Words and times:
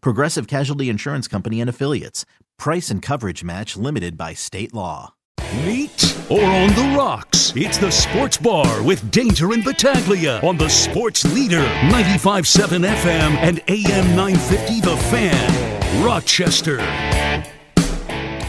Progressive 0.00 0.46
Casualty 0.46 0.88
Insurance 0.88 1.28
Company 1.28 1.60
and 1.60 1.70
Affiliates. 1.70 2.24
Price 2.58 2.90
and 2.90 3.02
coverage 3.02 3.44
match 3.44 3.76
limited 3.76 4.16
by 4.16 4.34
state 4.34 4.72
law. 4.74 5.14
Meet 5.64 6.16
or 6.28 6.44
on 6.44 6.68
the 6.70 6.94
rocks. 6.96 7.52
It's 7.54 7.78
the 7.78 7.90
Sports 7.90 8.36
Bar 8.36 8.82
with 8.82 9.10
Danger 9.10 9.52
and 9.52 9.62
Battaglia 9.64 10.40
on 10.42 10.56
the 10.56 10.68
Sports 10.68 11.24
Leader 11.32 11.62
95.7 11.90 12.84
FM 12.86 13.36
and 13.36 13.60
AM 13.68 14.16
950 14.16 14.80
The 14.80 14.96
Fan. 14.96 16.04
Rochester. 16.04 16.78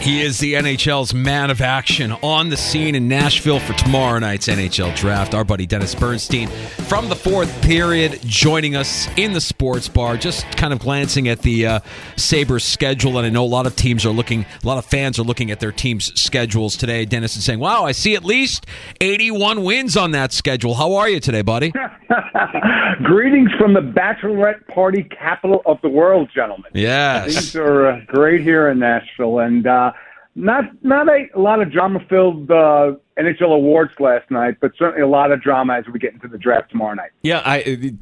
He 0.00 0.22
is 0.22 0.38
the 0.38 0.54
NHL's 0.54 1.12
man 1.12 1.50
of 1.50 1.60
action 1.60 2.12
on 2.22 2.48
the 2.50 2.56
scene 2.56 2.94
in 2.94 3.08
Nashville 3.08 3.58
for 3.58 3.72
tomorrow 3.74 4.18
night's 4.20 4.46
NHL 4.46 4.94
draft. 4.96 5.34
Our 5.34 5.44
buddy 5.44 5.66
Dennis 5.66 5.94
Bernstein 5.94 6.48
from 6.86 7.08
the 7.08 7.16
fourth 7.16 7.60
period 7.62 8.20
joining 8.22 8.76
us 8.76 9.08
in 9.16 9.32
the 9.32 9.40
sports 9.40 9.88
bar, 9.88 10.16
just 10.16 10.46
kind 10.56 10.72
of 10.72 10.78
glancing 10.78 11.28
at 11.28 11.42
the 11.42 11.66
uh, 11.66 11.80
Sabres 12.16 12.62
schedule. 12.64 13.18
And 13.18 13.26
I 13.26 13.30
know 13.30 13.44
a 13.44 13.46
lot 13.46 13.66
of 13.66 13.74
teams 13.74 14.06
are 14.06 14.10
looking, 14.12 14.46
a 14.62 14.66
lot 14.66 14.78
of 14.78 14.86
fans 14.86 15.18
are 15.18 15.24
looking 15.24 15.50
at 15.50 15.58
their 15.58 15.72
team's 15.72 16.18
schedules 16.18 16.76
today. 16.76 17.04
Dennis 17.04 17.36
is 17.36 17.44
saying, 17.44 17.58
wow, 17.58 17.84
I 17.84 17.92
see 17.92 18.14
at 18.14 18.24
least 18.24 18.66
81 19.00 19.64
wins 19.64 19.96
on 19.96 20.12
that 20.12 20.32
schedule. 20.32 20.74
How 20.74 20.94
are 20.94 21.08
you 21.08 21.18
today, 21.18 21.42
buddy? 21.42 21.72
Greetings 23.02 23.50
from 23.58 23.74
the 23.74 23.80
bachelorette 23.80 24.66
party 24.68 25.02
capital 25.04 25.60
of 25.66 25.80
the 25.82 25.88
world, 25.88 26.30
gentlemen. 26.34 26.70
Yes. 26.72 27.34
Things 27.34 27.56
are 27.56 27.86
uh, 27.86 28.00
great 28.06 28.40
here 28.40 28.68
in 28.68 28.78
Nashville, 28.78 29.40
and 29.40 29.66
uh, 29.66 29.92
not 30.34 30.64
not 30.84 31.08
a, 31.08 31.26
a 31.34 31.40
lot 31.40 31.60
of 31.60 31.72
drama-filled 31.72 32.50
uh, 32.50 32.92
NHL 33.18 33.52
awards 33.52 33.90
last 33.98 34.30
night, 34.30 34.56
but 34.60 34.70
certainly 34.78 35.02
a 35.02 35.06
lot 35.08 35.32
of 35.32 35.42
drama 35.42 35.74
as 35.74 35.84
we 35.92 35.98
get 35.98 36.12
into 36.14 36.28
the 36.28 36.38
draft 36.38 36.70
tomorrow 36.70 36.94
night. 36.94 37.10
Yeah, 37.22 37.42
I, 37.44 37.92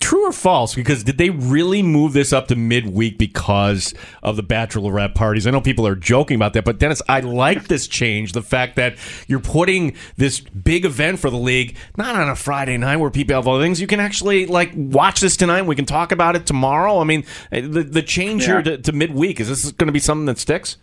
true 0.00 0.26
or 0.28 0.32
false? 0.32 0.74
Because 0.74 1.04
did 1.04 1.18
they 1.18 1.28
really 1.28 1.82
move 1.82 2.14
this 2.14 2.32
up 2.32 2.48
to 2.48 2.56
midweek 2.56 3.18
because 3.18 3.92
of 4.22 4.36
the 4.36 4.42
bachelorette 4.42 5.14
parties? 5.14 5.46
I 5.46 5.50
know 5.50 5.60
people 5.60 5.86
are 5.86 5.94
joking 5.94 6.36
about 6.36 6.54
that, 6.54 6.64
but 6.64 6.78
Dennis, 6.78 7.02
I 7.08 7.20
like 7.20 7.68
this 7.68 7.86
change. 7.86 8.32
The 8.32 8.40
fact 8.42 8.76
that 8.76 8.96
you're 9.26 9.40
putting 9.40 9.94
this 10.16 10.40
big 10.40 10.86
event 10.86 11.18
for 11.18 11.28
the 11.28 11.36
league 11.36 11.76
not 11.98 12.16
on 12.16 12.30
a 12.30 12.36
Friday 12.36 12.78
night 12.78 12.96
where 12.96 13.10
people 13.10 13.34
have 13.36 13.46
other 13.46 13.62
things. 13.62 13.82
You 13.82 13.86
can 13.86 14.00
actually 14.00 14.46
like 14.46 14.70
watch 14.74 15.20
this 15.20 15.36
tonight. 15.36 15.62
We 15.62 15.76
can 15.76 15.84
talk 15.84 16.12
about 16.12 16.36
it 16.36 16.46
tomorrow. 16.46 17.00
I 17.00 17.04
mean, 17.04 17.24
uh, 17.52 17.60
the 17.60 17.82
the 17.82 18.02
change 18.02 18.42
Yeah. 18.42 18.48
here 18.54 18.62
to, 18.62 18.78
to 18.78 18.92
midweek 18.92 19.40
is 19.40 19.48
this 19.48 19.70
going 19.72 19.88
to 19.88 19.92
be 19.92 19.98
something 19.98 20.24
that 20.26 20.38
sticks? 20.38 20.78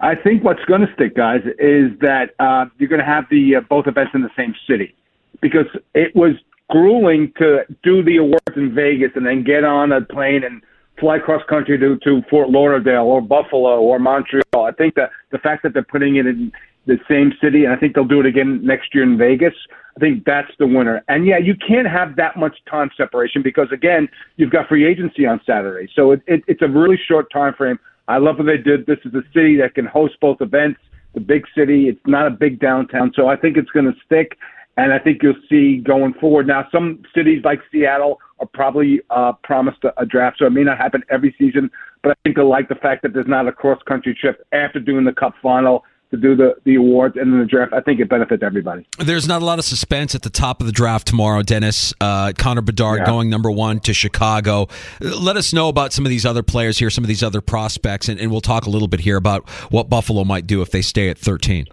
I 0.00 0.14
think 0.14 0.44
what's 0.44 0.64
going 0.66 0.82
to 0.82 0.92
stick, 0.94 1.16
guys, 1.16 1.40
is 1.58 1.90
that 2.00 2.30
uh, 2.38 2.66
you're 2.78 2.88
going 2.88 3.00
to 3.00 3.06
have 3.06 3.24
the 3.30 3.56
uh, 3.56 3.60
both 3.68 3.86
events 3.86 4.12
in 4.14 4.22
the 4.22 4.30
same 4.36 4.54
city, 4.68 4.94
because 5.40 5.66
it 5.94 6.14
was 6.14 6.34
grueling 6.70 7.32
to 7.38 7.64
do 7.82 8.02
the 8.02 8.18
awards 8.18 8.56
in 8.56 8.74
Vegas 8.74 9.10
and 9.16 9.26
then 9.26 9.42
get 9.42 9.64
on 9.64 9.90
a 9.90 10.00
plane 10.02 10.44
and 10.44 10.62
fly 11.00 11.18
cross 11.18 11.42
country 11.48 11.78
to 11.78 11.96
to 11.98 12.22
Fort 12.30 12.50
Lauderdale 12.50 13.04
or 13.04 13.20
Buffalo 13.20 13.80
or 13.80 13.98
Montreal. 13.98 14.42
I 14.54 14.72
think 14.72 14.94
that 14.94 15.10
the 15.30 15.38
fact 15.38 15.62
that 15.62 15.72
they're 15.72 15.82
putting 15.82 16.16
it 16.16 16.26
in 16.26 16.52
the 16.86 16.98
same 17.08 17.32
city, 17.42 17.64
and 17.64 17.72
I 17.72 17.76
think 17.76 17.94
they'll 17.94 18.04
do 18.04 18.20
it 18.20 18.26
again 18.26 18.64
next 18.64 18.94
year 18.94 19.04
in 19.04 19.18
Vegas. 19.18 19.54
I 19.96 20.00
think 20.00 20.24
that's 20.24 20.50
the 20.58 20.66
winner. 20.66 21.02
And 21.08 21.26
yeah, 21.26 21.38
you 21.38 21.54
can't 21.56 21.88
have 21.88 22.16
that 22.16 22.36
much 22.36 22.56
time 22.70 22.90
separation 22.96 23.42
because 23.42 23.66
again, 23.72 24.08
you've 24.36 24.50
got 24.50 24.68
free 24.68 24.86
agency 24.86 25.26
on 25.26 25.40
Saturday, 25.44 25.90
so 25.94 26.12
it, 26.12 26.22
it, 26.26 26.44
it's 26.46 26.62
a 26.62 26.68
really 26.68 26.98
short 27.08 27.30
time 27.32 27.52
frame. 27.54 27.78
I 28.08 28.16
love 28.16 28.38
what 28.38 28.46
they 28.46 28.56
did. 28.56 28.86
This 28.86 28.98
is 29.04 29.14
a 29.14 29.22
city 29.34 29.56
that 29.58 29.74
can 29.74 29.84
host 29.86 30.14
both 30.20 30.40
events. 30.40 30.80
The 31.14 31.20
big 31.20 31.44
city. 31.56 31.88
It's 31.88 32.00
not 32.06 32.26
a 32.26 32.30
big 32.30 32.58
downtown, 32.58 33.12
so 33.14 33.28
I 33.28 33.36
think 33.36 33.56
it's 33.56 33.70
going 33.70 33.86
to 33.86 33.94
stick. 34.04 34.38
And 34.78 34.92
I 34.92 34.98
think 34.98 35.22
you'll 35.22 35.34
see 35.48 35.78
going 35.78 36.14
forward. 36.14 36.46
Now, 36.46 36.66
some 36.70 37.02
cities 37.14 37.42
like 37.44 37.60
Seattle 37.70 38.18
are 38.38 38.46
probably 38.46 39.00
uh, 39.10 39.32
promised 39.42 39.84
a, 39.84 40.00
a 40.00 40.06
draft, 40.06 40.38
so 40.38 40.46
it 40.46 40.50
may 40.50 40.62
not 40.62 40.78
happen 40.78 41.02
every 41.10 41.34
season. 41.38 41.70
But 42.02 42.12
I 42.12 42.14
think 42.24 42.38
I 42.38 42.42
like 42.42 42.68
the 42.68 42.76
fact 42.76 43.02
that 43.02 43.12
there's 43.12 43.26
not 43.26 43.48
a 43.48 43.52
cross 43.52 43.82
country 43.86 44.16
trip 44.18 44.46
after 44.52 44.78
doing 44.78 45.04
the 45.04 45.12
Cup 45.12 45.34
final 45.42 45.84
to 46.10 46.16
do 46.16 46.34
the 46.34 46.54
the 46.64 46.74
awards 46.76 47.16
and 47.16 47.32
then 47.32 47.40
the 47.40 47.46
draft. 47.46 47.72
I 47.72 47.80
think 47.80 48.00
it 48.00 48.08
benefits 48.08 48.42
everybody. 48.42 48.86
There's 48.98 49.28
not 49.28 49.42
a 49.42 49.44
lot 49.44 49.58
of 49.58 49.64
suspense 49.64 50.14
at 50.14 50.22
the 50.22 50.30
top 50.30 50.60
of 50.60 50.66
the 50.66 50.72
draft 50.72 51.06
tomorrow, 51.06 51.42
Dennis. 51.42 51.92
Uh, 52.00 52.32
Connor 52.36 52.62
Bedard 52.62 53.00
Yeah. 53.00 53.06
going 53.06 53.28
number 53.30 53.50
one 53.50 53.80
to 53.80 53.92
Chicago. 53.94 54.68
Let 55.00 55.36
us 55.36 55.52
know 55.52 55.68
about 55.68 55.92
some 55.92 56.06
of 56.06 56.10
these 56.10 56.24
other 56.24 56.42
players 56.42 56.78
here, 56.78 56.90
some 56.90 57.04
of 57.04 57.08
these 57.08 57.22
other 57.22 57.40
prospects, 57.40 58.08
and, 58.08 58.18
and 58.18 58.30
we'll 58.30 58.40
talk 58.40 58.66
a 58.66 58.70
little 58.70 58.88
bit 58.88 59.00
here 59.00 59.16
about 59.16 59.48
what 59.70 59.88
Buffalo 59.90 60.24
might 60.24 60.46
do 60.46 60.62
if 60.62 60.70
they 60.70 60.82
stay 60.82 61.08
at 61.10 61.18
13. 61.18 61.66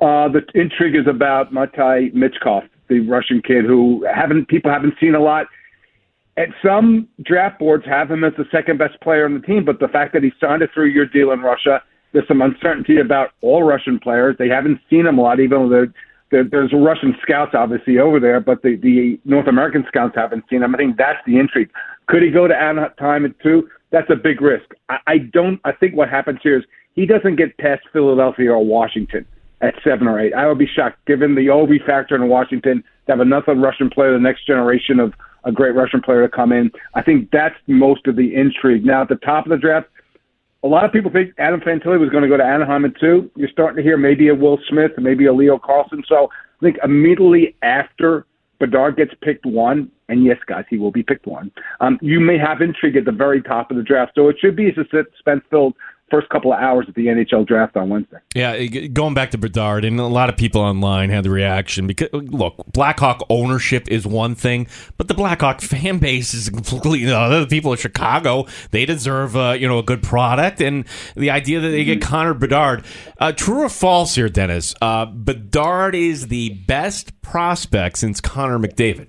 Uh, 0.00 0.28
the 0.28 0.42
intrigue 0.54 0.94
is 0.94 1.06
about 1.08 1.52
Matvei 1.52 2.12
Michkov, 2.14 2.68
the 2.88 3.00
Russian 3.00 3.42
kid 3.42 3.64
who 3.64 4.06
haven't 4.12 4.46
people 4.48 4.70
haven't 4.70 4.94
seen 5.00 5.14
a 5.14 5.20
lot. 5.20 5.46
And 6.36 6.54
some 6.64 7.08
draft 7.24 7.58
boards 7.58 7.84
have 7.86 8.08
him 8.08 8.22
as 8.22 8.32
the 8.38 8.44
second 8.52 8.78
best 8.78 9.00
player 9.00 9.24
on 9.24 9.34
the 9.34 9.40
team, 9.40 9.64
but 9.64 9.80
the 9.80 9.88
fact 9.88 10.12
that 10.12 10.22
he 10.22 10.30
signed 10.40 10.62
a 10.62 10.68
three-year 10.68 11.06
deal 11.06 11.32
in 11.32 11.40
Russia, 11.40 11.82
there's 12.18 12.26
some 12.26 12.42
uncertainty 12.42 12.98
about 12.98 13.30
all 13.42 13.62
Russian 13.62 14.00
players. 14.00 14.34
They 14.40 14.48
haven't 14.48 14.80
seen 14.90 15.06
him 15.06 15.18
a 15.18 15.22
lot, 15.22 15.38
even 15.38 15.62
though 15.62 15.68
there, 15.68 15.94
there, 16.32 16.42
there's 16.42 16.72
Russian 16.72 17.14
scouts 17.22 17.52
obviously 17.54 18.00
over 18.00 18.18
there, 18.18 18.40
but 18.40 18.60
the, 18.62 18.74
the 18.74 19.20
North 19.24 19.46
American 19.46 19.84
scouts 19.86 20.16
haven't 20.16 20.42
seen 20.50 20.64
him. 20.64 20.74
I 20.74 20.78
think 20.78 20.96
that's 20.96 21.20
the 21.26 21.38
intrigue. 21.38 21.70
Could 22.08 22.24
he 22.24 22.30
go 22.30 22.48
to 22.48 22.56
Anaheim 22.56 23.24
at 23.24 23.38
two? 23.38 23.68
That's 23.92 24.10
a 24.10 24.16
big 24.16 24.40
risk. 24.40 24.66
I, 24.88 24.96
I 25.06 25.18
don't. 25.18 25.60
I 25.64 25.70
think 25.70 25.94
what 25.94 26.08
happens 26.08 26.40
here 26.42 26.58
is 26.58 26.64
he 26.94 27.06
doesn't 27.06 27.36
get 27.36 27.56
past 27.58 27.82
Philadelphia 27.92 28.50
or 28.50 28.64
Washington 28.64 29.24
at 29.60 29.74
seven 29.84 30.08
or 30.08 30.18
eight. 30.18 30.34
I 30.34 30.48
would 30.48 30.58
be 30.58 30.66
shocked, 30.66 30.98
given 31.06 31.36
the 31.36 31.46
Ovi 31.46 31.78
factor 31.86 32.16
in 32.16 32.28
Washington, 32.28 32.82
to 33.06 33.12
have 33.12 33.20
another 33.20 33.54
Russian 33.54 33.90
player, 33.90 34.12
the 34.12 34.18
next 34.18 34.44
generation 34.44 34.98
of 34.98 35.14
a 35.44 35.52
great 35.52 35.76
Russian 35.76 36.00
player 36.00 36.22
to 36.22 36.36
come 36.36 36.50
in. 36.50 36.72
I 36.96 37.02
think 37.02 37.30
that's 37.30 37.54
most 37.68 38.08
of 38.08 38.16
the 38.16 38.34
intrigue. 38.34 38.84
Now, 38.84 39.02
at 39.02 39.08
the 39.08 39.14
top 39.14 39.46
of 39.46 39.50
the 39.50 39.56
draft, 39.56 39.86
a 40.64 40.66
lot 40.66 40.84
of 40.84 40.92
people 40.92 41.10
think 41.10 41.34
Adam 41.38 41.60
Fantilli 41.60 42.00
was 42.00 42.10
going 42.10 42.22
to 42.22 42.28
go 42.28 42.36
to 42.36 42.44
Anaheim 42.44 42.84
at 42.84 42.98
two. 42.98 43.30
You're 43.36 43.48
starting 43.48 43.76
to 43.76 43.82
hear 43.82 43.96
maybe 43.96 44.28
a 44.28 44.34
Will 44.34 44.58
Smith, 44.68 44.92
maybe 44.98 45.26
a 45.26 45.32
Leo 45.32 45.58
Carlsson. 45.58 46.02
So 46.08 46.30
I 46.32 46.64
think 46.64 46.78
immediately 46.82 47.54
after 47.62 48.26
Bedard 48.58 48.96
gets 48.96 49.12
picked 49.22 49.46
one, 49.46 49.90
and 50.08 50.24
yes, 50.24 50.38
guys, 50.46 50.64
he 50.68 50.78
will 50.78 50.90
be 50.90 51.02
picked 51.02 51.26
one. 51.26 51.52
Um, 51.80 51.98
you 52.02 52.18
may 52.18 52.38
have 52.38 52.60
intrigue 52.60 52.96
at 52.96 53.04
the 53.04 53.12
very 53.12 53.40
top 53.40 53.70
of 53.70 53.76
the 53.76 53.84
draft. 53.84 54.12
So 54.16 54.28
it 54.28 54.36
should 54.40 54.56
be 54.56 54.68
a 54.68 54.74
suspense-filled 54.74 55.74
first 56.10 56.28
couple 56.28 56.52
of 56.52 56.60
hours 56.60 56.86
at 56.88 56.94
the 56.94 57.06
NHL 57.06 57.46
draft 57.46 57.76
on 57.76 57.88
Wednesday. 57.88 58.18
Yeah, 58.34 58.64
going 58.88 59.14
back 59.14 59.30
to 59.32 59.38
Bedard, 59.38 59.84
and 59.84 59.98
a 60.00 60.06
lot 60.06 60.28
of 60.28 60.36
people 60.36 60.60
online 60.60 61.10
had 61.10 61.24
the 61.24 61.30
reaction 61.30 61.86
because 61.86 62.08
look, 62.12 62.56
Blackhawk 62.72 63.24
ownership 63.28 63.88
is 63.88 64.06
one 64.06 64.34
thing, 64.34 64.66
but 64.96 65.08
the 65.08 65.14
Blackhawk 65.14 65.60
fan 65.60 65.98
base 66.00 66.34
is 66.34 66.48
completely. 66.48 67.00
You 67.00 67.06
know, 67.06 67.40
the 67.40 67.46
people 67.46 67.72
of 67.72 67.80
Chicago 67.80 68.46
they 68.70 68.84
deserve 68.84 69.36
uh, 69.36 69.56
you 69.58 69.68
know 69.68 69.78
a 69.78 69.82
good 69.82 70.02
product, 70.02 70.60
and 70.60 70.84
the 71.16 71.30
idea 71.30 71.60
that 71.60 71.68
they 71.68 71.84
get 71.84 72.00
Connor 72.00 72.34
Bedard, 72.34 72.84
uh, 73.18 73.32
true 73.32 73.62
or 73.62 73.68
false 73.68 74.14
here, 74.14 74.28
Dennis? 74.28 74.74
Uh, 74.80 75.06
Bedard 75.06 75.94
is 75.94 76.28
the 76.28 76.50
best 76.50 77.20
prospect 77.22 77.98
since 77.98 78.20
Connor 78.20 78.58
McDavid. 78.58 79.08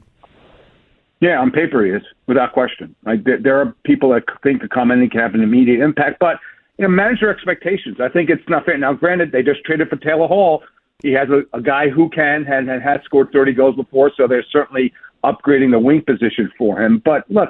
Yeah, 1.22 1.40
on 1.40 1.52
paper 1.52 1.84
he 1.84 1.92
is, 1.92 2.02
without 2.28 2.54
question. 2.54 2.96
Like 3.06 3.26
there, 3.26 3.38
there 3.42 3.60
are 3.60 3.76
people 3.84 4.12
that 4.12 4.24
think 4.42 4.62
the 4.62 4.70
commenting 4.70 5.10
can 5.10 5.20
have 5.20 5.34
an 5.34 5.42
immediate 5.42 5.82
impact, 5.82 6.18
but 6.20 6.38
you 6.80 6.88
know, 6.88 6.90
manage 6.90 7.20
your 7.20 7.30
expectations. 7.30 7.98
I 8.00 8.08
think 8.08 8.30
it's 8.30 8.48
not 8.48 8.66
fair. 8.66 8.78
Now, 8.78 8.94
granted, 8.94 9.34
they 9.34 9.44
just 9.44 9.64
traded 9.66 9.90
for 9.90 9.98
Taylor 9.98 10.28
Hall. 10.28 10.64
He 11.04 11.12
has 11.12 11.28
a, 11.30 11.42
a 11.56 11.62
guy 11.62 11.90
who 11.90 12.10
can 12.10 12.46
and, 12.48 12.70
and 12.70 12.82
has 12.82 13.02
scored 13.04 13.32
30 13.34 13.54
goals 13.54 13.76
before, 13.76 14.12
so 14.16 14.28
they're 14.28 14.46
certainly 14.50 14.94
upgrading 15.26 15.72
the 15.72 15.80
wing 15.80 16.02
position 16.02 16.50
for 16.58 16.82
him. 16.82 17.02
But 17.04 17.30
look, 17.30 17.50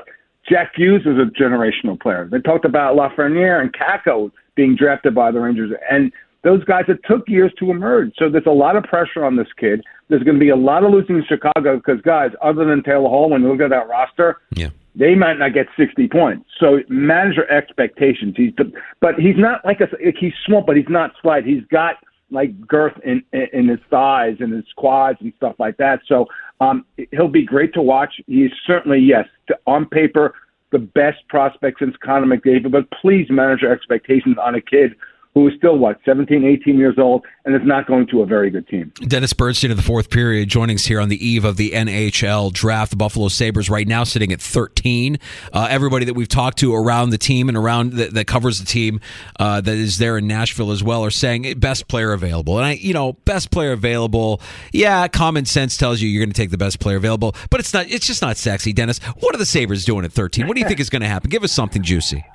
Jack 0.49 0.73
Hughes 0.75 1.01
is 1.01 1.17
a 1.19 1.29
generational 1.39 1.99
player. 1.99 2.27
They 2.29 2.39
talked 2.39 2.65
about 2.65 2.95
Lafreniere 2.95 3.61
and 3.61 3.71
Kakko 3.71 4.31
being 4.55 4.75
drafted 4.75 5.13
by 5.13 5.31
the 5.31 5.39
Rangers, 5.39 5.71
and 5.91 6.11
those 6.43 6.63
guys 6.63 6.85
it 6.87 6.99
took 7.07 7.27
years 7.27 7.51
to 7.59 7.69
emerge. 7.69 8.13
So 8.17 8.29
there's 8.29 8.47
a 8.47 8.51
lot 8.51 8.75
of 8.75 8.83
pressure 8.83 9.23
on 9.23 9.35
this 9.35 9.47
kid. 9.57 9.83
There's 10.07 10.23
going 10.23 10.37
to 10.37 10.39
be 10.39 10.49
a 10.49 10.55
lot 10.55 10.83
of 10.83 10.91
losing 10.91 11.17
in 11.17 11.25
Chicago 11.25 11.77
because 11.77 12.01
guys, 12.01 12.31
other 12.41 12.65
than 12.65 12.81
Taylor 12.81 13.09
Hall, 13.09 13.29
when 13.29 13.43
you 13.43 13.51
look 13.51 13.61
at 13.61 13.69
that 13.69 13.87
roster, 13.87 14.37
Yeah. 14.55 14.69
They 14.95 15.15
might 15.15 15.37
not 15.37 15.53
get 15.53 15.67
60 15.77 16.07
points. 16.07 16.49
So 16.59 16.79
manage 16.89 17.35
your 17.35 17.49
expectations. 17.51 18.33
He's, 18.35 18.53
the, 18.57 18.71
but 18.99 19.15
he's 19.15 19.37
not 19.37 19.63
like 19.63 19.81
a, 19.81 19.87
he's 20.19 20.33
small, 20.45 20.61
but 20.61 20.75
he's 20.77 20.89
not 20.89 21.11
slight. 21.21 21.45
He's 21.45 21.63
got 21.71 21.95
like 22.31 22.59
girth 22.67 22.93
in, 23.03 23.23
in 23.31 23.67
his 23.67 23.79
thighs 23.89 24.37
and 24.39 24.53
his 24.53 24.65
quads 24.75 25.17
and 25.21 25.33
stuff 25.37 25.55
like 25.59 25.77
that. 25.77 26.01
So 26.07 26.25
um, 26.59 26.85
he'll 27.11 27.27
be 27.27 27.43
great 27.43 27.73
to 27.73 27.81
watch. 27.81 28.15
He's 28.27 28.51
certainly 28.65 28.99
yes, 28.99 29.25
on 29.65 29.85
paper 29.85 30.33
the 30.71 30.79
best 30.79 31.27
prospect 31.29 31.79
since 31.79 31.95
Connor 32.03 32.27
McDavid. 32.27 32.71
But 32.71 32.89
please 33.01 33.27
manage 33.29 33.61
your 33.61 33.71
expectations 33.71 34.37
on 34.41 34.55
a 34.55 34.61
kid 34.61 34.95
who 35.33 35.47
is 35.47 35.53
still 35.57 35.77
what 35.77 35.99
17, 36.05 36.43
18 36.43 36.77
years 36.77 36.95
old 36.97 37.25
and 37.45 37.55
is 37.55 37.61
not 37.63 37.87
going 37.87 38.07
to 38.07 38.21
a 38.21 38.25
very 38.25 38.49
good 38.49 38.67
team. 38.67 38.91
Dennis 39.07 39.31
Bernstein 39.33 39.71
of 39.71 39.77
the 39.77 39.83
fourth 39.83 40.09
period 40.09 40.49
joining 40.49 40.75
us 40.75 40.85
here 40.85 40.99
on 40.99 41.09
the 41.09 41.25
eve 41.25 41.45
of 41.45 41.57
the 41.57 41.71
NHL 41.71 42.51
draft. 42.51 42.91
The 42.91 42.97
Buffalo 42.97 43.27
Sabres 43.27 43.69
right 43.69 43.87
now 43.87 44.03
sitting 44.03 44.31
at 44.31 44.41
13. 44.41 45.17
Uh, 45.53 45.67
everybody 45.69 46.05
that 46.05 46.15
we've 46.15 46.27
talked 46.27 46.57
to 46.59 46.73
around 46.73 47.11
the 47.11 47.17
team 47.17 47.47
and 47.47 47.57
around 47.57 47.93
that, 47.93 48.13
that 48.13 48.25
covers 48.25 48.59
the 48.59 48.65
team 48.65 48.99
uh, 49.39 49.61
that 49.61 49.75
is 49.75 49.99
there 49.99 50.17
in 50.17 50.27
Nashville 50.27 50.71
as 50.71 50.83
well 50.83 51.05
are 51.05 51.11
saying 51.11 51.59
best 51.59 51.87
player 51.87 52.11
available. 52.11 52.57
And 52.57 52.65
I, 52.65 52.71
you 52.73 52.93
know, 52.93 53.13
best 53.25 53.51
player 53.51 53.71
available. 53.71 54.41
Yeah, 54.73 55.07
common 55.07 55.45
sense 55.45 55.77
tells 55.77 56.01
you 56.01 56.09
you're 56.09 56.23
going 56.23 56.33
to 56.33 56.41
take 56.41 56.51
the 56.51 56.57
best 56.57 56.79
player 56.79 56.97
available, 56.97 57.35
but 57.49 57.59
it's 57.59 57.73
not. 57.73 57.89
It's 57.89 58.07
just 58.07 58.21
not 58.21 58.37
sexy, 58.37 58.73
Dennis. 58.73 58.99
What 59.19 59.35
are 59.35 59.37
the 59.37 59.45
Sabres 59.45 59.85
doing 59.85 60.05
at 60.05 60.11
13? 60.11 60.47
What 60.47 60.55
do 60.55 60.61
you 60.61 60.67
think 60.67 60.79
is 60.79 60.89
going 60.89 61.01
to 61.01 61.07
happen? 61.07 61.29
Give 61.29 61.43
us 61.43 61.51
something 61.51 61.83
juicy. 61.83 62.25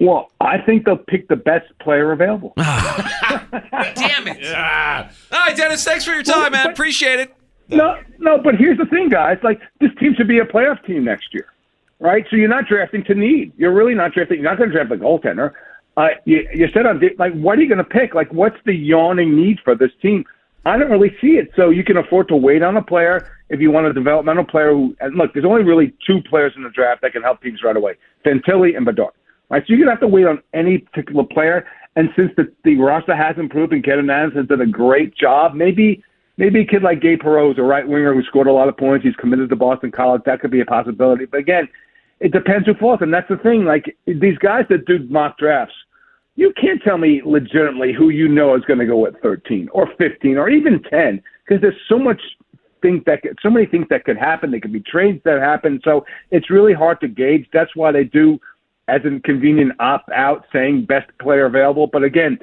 Well, 0.00 0.30
I 0.40 0.58
think 0.58 0.86
they'll 0.86 0.96
pick 0.96 1.28
the 1.28 1.36
best 1.36 1.66
player 1.78 2.12
available. 2.12 2.54
Damn 2.56 4.28
it! 4.28 4.44
All 5.30 5.38
right, 5.38 5.54
Dennis. 5.54 5.84
Thanks 5.84 6.04
for 6.04 6.12
your 6.12 6.22
time, 6.22 6.52
man. 6.52 6.68
Appreciate 6.70 7.20
it. 7.20 7.34
No, 7.68 7.98
no, 8.18 8.38
but 8.38 8.56
here's 8.56 8.78
the 8.78 8.86
thing, 8.86 9.10
guys. 9.10 9.38
Like 9.42 9.60
this 9.80 9.90
team 10.00 10.14
should 10.16 10.26
be 10.26 10.38
a 10.38 10.44
playoff 10.44 10.84
team 10.84 11.04
next 11.04 11.34
year, 11.34 11.46
right? 12.00 12.26
So 12.30 12.36
you're 12.36 12.48
not 12.48 12.66
drafting 12.66 13.04
to 13.04 13.14
need. 13.14 13.52
You're 13.58 13.72
really 13.72 13.94
not 13.94 14.12
drafting. 14.12 14.40
You're 14.40 14.50
not 14.50 14.58
going 14.58 14.70
to 14.70 14.74
draft 14.74 14.90
a 14.90 14.96
goaltender. 14.96 15.52
Uh, 15.96 16.08
you, 16.24 16.48
you 16.54 16.68
said 16.72 16.86
on 16.86 17.00
like, 17.18 17.34
what 17.34 17.58
are 17.58 17.62
you 17.62 17.68
going 17.68 17.78
to 17.78 17.84
pick? 17.84 18.14
Like, 18.14 18.32
what's 18.32 18.56
the 18.64 18.74
yawning 18.74 19.36
need 19.36 19.60
for 19.62 19.74
this 19.74 19.90
team? 20.00 20.24
I 20.64 20.78
don't 20.78 20.90
really 20.90 21.14
see 21.20 21.36
it. 21.36 21.50
So 21.56 21.70
you 21.70 21.84
can 21.84 21.96
afford 21.96 22.28
to 22.28 22.36
wait 22.36 22.62
on 22.62 22.76
a 22.76 22.82
player 22.82 23.30
if 23.48 23.60
you 23.60 23.70
want 23.70 23.86
a 23.86 23.92
developmental 23.92 24.44
player. 24.44 24.70
Who 24.70 24.96
and 25.00 25.16
look, 25.16 25.32
there's 25.34 25.44
only 25.44 25.62
really 25.62 25.92
two 26.06 26.22
players 26.22 26.52
in 26.56 26.62
the 26.62 26.70
draft 26.70 27.02
that 27.02 27.12
can 27.12 27.22
help 27.22 27.42
teams 27.42 27.62
right 27.62 27.76
away: 27.76 27.94
Fantilli 28.24 28.76
and 28.76 28.84
Bedard. 28.86 29.12
Right, 29.50 29.62
so 29.62 29.66
you're 29.68 29.80
gonna 29.80 29.90
have 29.90 30.00
to 30.00 30.06
wait 30.06 30.26
on 30.26 30.40
any 30.54 30.78
particular 30.78 31.24
player. 31.24 31.66
And 31.96 32.08
since 32.16 32.30
the, 32.36 32.52
the 32.64 32.76
roster 32.76 33.16
has 33.16 33.36
improved 33.36 33.72
and 33.72 33.82
Kevyn 33.82 34.10
Adams 34.10 34.36
has 34.36 34.46
done 34.46 34.60
a 34.60 34.66
great 34.66 35.14
job, 35.16 35.54
maybe 35.54 36.02
maybe 36.36 36.60
a 36.60 36.64
kid 36.64 36.82
like 36.82 37.02
Gabe 37.02 37.20
Perreault, 37.20 37.58
a 37.58 37.62
right 37.62 37.86
winger 37.86 38.14
who 38.14 38.22
scored 38.22 38.46
a 38.46 38.52
lot 38.52 38.68
of 38.68 38.76
points, 38.76 39.04
he's 39.04 39.16
committed 39.16 39.50
to 39.50 39.56
Boston 39.56 39.90
College, 39.90 40.22
that 40.24 40.40
could 40.40 40.52
be 40.52 40.60
a 40.60 40.64
possibility. 40.64 41.26
But 41.26 41.40
again, 41.40 41.68
it 42.20 42.32
depends 42.32 42.66
who 42.66 42.74
falls, 42.74 43.00
and 43.02 43.12
that's 43.12 43.28
the 43.28 43.36
thing. 43.38 43.64
Like 43.64 43.96
these 44.06 44.38
guys 44.38 44.64
that 44.70 44.86
do 44.86 45.00
mock 45.08 45.36
drafts, 45.36 45.74
you 46.36 46.52
can't 46.58 46.80
tell 46.82 46.96
me 46.96 47.20
legitimately 47.24 47.92
who 47.92 48.10
you 48.10 48.28
know 48.28 48.54
is 48.54 48.64
going 48.64 48.78
to 48.78 48.86
go 48.86 49.04
at 49.06 49.20
13 49.20 49.68
or 49.72 49.88
15 49.98 50.36
or 50.36 50.48
even 50.48 50.82
10 50.82 51.22
because 51.44 51.60
there's 51.60 51.74
so 51.88 51.98
much 51.98 52.20
things 52.80 53.02
that 53.06 53.22
could, 53.22 53.36
so 53.42 53.50
many 53.50 53.66
things 53.66 53.86
that 53.90 54.04
could 54.04 54.16
happen. 54.16 54.50
There 54.50 54.60
could 54.60 54.72
be 54.72 54.80
trades 54.80 55.20
that 55.24 55.40
happen, 55.40 55.80
so 55.84 56.06
it's 56.30 56.50
really 56.50 56.72
hard 56.72 57.00
to 57.00 57.08
gauge. 57.08 57.46
That's 57.52 57.74
why 57.74 57.92
they 57.92 58.04
do 58.04 58.38
as 58.90 59.02
a 59.04 59.20
convenient 59.20 59.72
opt 59.80 60.10
out 60.10 60.44
saying 60.52 60.86
best 60.86 61.10
player 61.20 61.46
available. 61.46 61.86
But 61.86 62.02
again, 62.02 62.38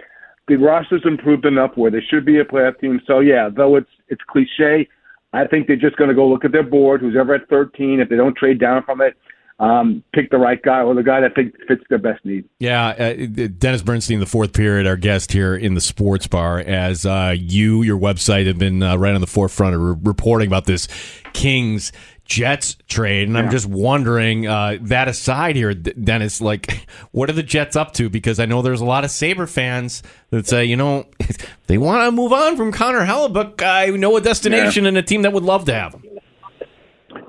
the 0.48 0.56
roster's 0.56 1.04
improved 1.06 1.46
enough 1.46 1.72
where 1.76 1.92
they 1.92 2.02
should 2.10 2.26
be 2.26 2.40
a 2.40 2.46
playoff 2.46 2.80
team. 2.80 3.02
So 3.06 3.20
yeah, 3.20 3.50
though 3.54 3.76
it's 3.76 3.90
it's 4.08 4.22
cliche, 4.30 4.88
I 5.34 5.46
think 5.46 5.68
they're 5.68 5.76
just 5.76 5.98
going 5.98 6.10
to 6.10 6.16
go 6.16 6.28
look 6.28 6.46
at 6.46 6.52
their 6.52 6.64
board, 6.64 7.02
who's 7.02 7.16
ever 7.20 7.36
at 7.36 7.50
13. 7.50 8.00
If 8.00 8.10
they 8.10 8.16
don't 8.16 8.36
trade 8.36 8.60
down 8.60 8.84
from 8.84 9.02
it, 9.02 9.18
um, 9.60 10.04
pick 10.14 10.30
the 10.30 10.38
right 10.38 10.62
guy 10.62 10.82
or 10.82 10.94
the 10.94 11.04
guy 11.04 11.20
that 11.20 11.36
think 11.36 11.56
fits 11.68 11.84
their 11.90 11.98
best 11.98 12.24
need. 12.24 12.46
Yeah, 12.60 12.88
uh, 12.90 13.14
Dennis 13.58 13.82
Bernstein, 13.82 14.20
the 14.20 14.26
fourth 14.26 14.54
period, 14.54 14.86
our 14.88 14.98
guest 14.98 15.32
here 15.32 15.56
in 15.56 15.74
the 15.74 15.82
sports 15.82 16.28
bar, 16.28 16.60
as 16.60 17.06
uh, 17.06 17.34
you, 17.38 17.82
your 17.82 17.98
website, 17.98 18.46
have 18.46 18.60
been 18.60 18.84
uh, 18.84 18.96
right 18.98 19.16
on 19.16 19.22
the 19.22 19.28
forefront 19.28 19.76
of 19.76 19.82
re- 19.82 19.96
reporting 20.04 20.48
about 20.48 20.66
this 20.66 20.88
Kings 21.34 21.92
Jets 22.28 22.76
trade, 22.88 23.28
and 23.28 23.38
I'm 23.38 23.50
just 23.50 23.66
wondering 23.66 24.48
uh, 24.48 24.78
that 24.82 25.08
aside 25.08 25.56
here, 25.56 25.74
Dennis, 25.74 26.42
like, 26.42 26.86
what 27.12 27.30
are 27.30 27.34
the 27.34 27.42
Jets 27.42 27.76
up 27.76 27.94
to? 27.94 28.10
Because 28.10 28.40
I 28.40 28.46
know 28.46 28.62
there's 28.62 28.82
a 28.82 28.86
lot 28.86 29.04
of 29.04 29.12
Saber 29.12 29.48
fans 29.48 30.04
that 30.30 30.46
say, 30.46 30.66
you 30.66 30.76
know, 30.76 31.06
they 31.68 31.78
want 31.78 32.06
to 32.06 32.12
move 32.12 32.34
on 32.34 32.58
from 32.58 32.72
Connor 32.72 33.06
Hellebuyck. 33.06 33.64
I 33.64 33.88
know 33.88 34.18
a 34.18 34.22
destination 34.22 34.86
and 34.86 34.98
a 34.98 35.02
team 35.02 35.22
that 35.24 35.34
would 35.34 35.44
love 35.44 35.66
to 35.66 35.74
have 35.74 35.94
him. 35.94 36.04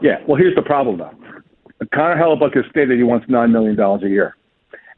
Yeah, 0.03 0.19
well, 0.27 0.37
here's 0.37 0.55
the 0.55 0.62
problem 0.62 0.99
though. 0.99 1.15
Connor 1.95 2.21
Hellebuyck 2.21 2.56
has 2.56 2.65
stated 2.69 2.99
he 2.99 3.05
wants 3.05 3.27
nine 3.29 3.53
million 3.53 3.77
dollars 3.77 4.03
a 4.03 4.09
year, 4.09 4.37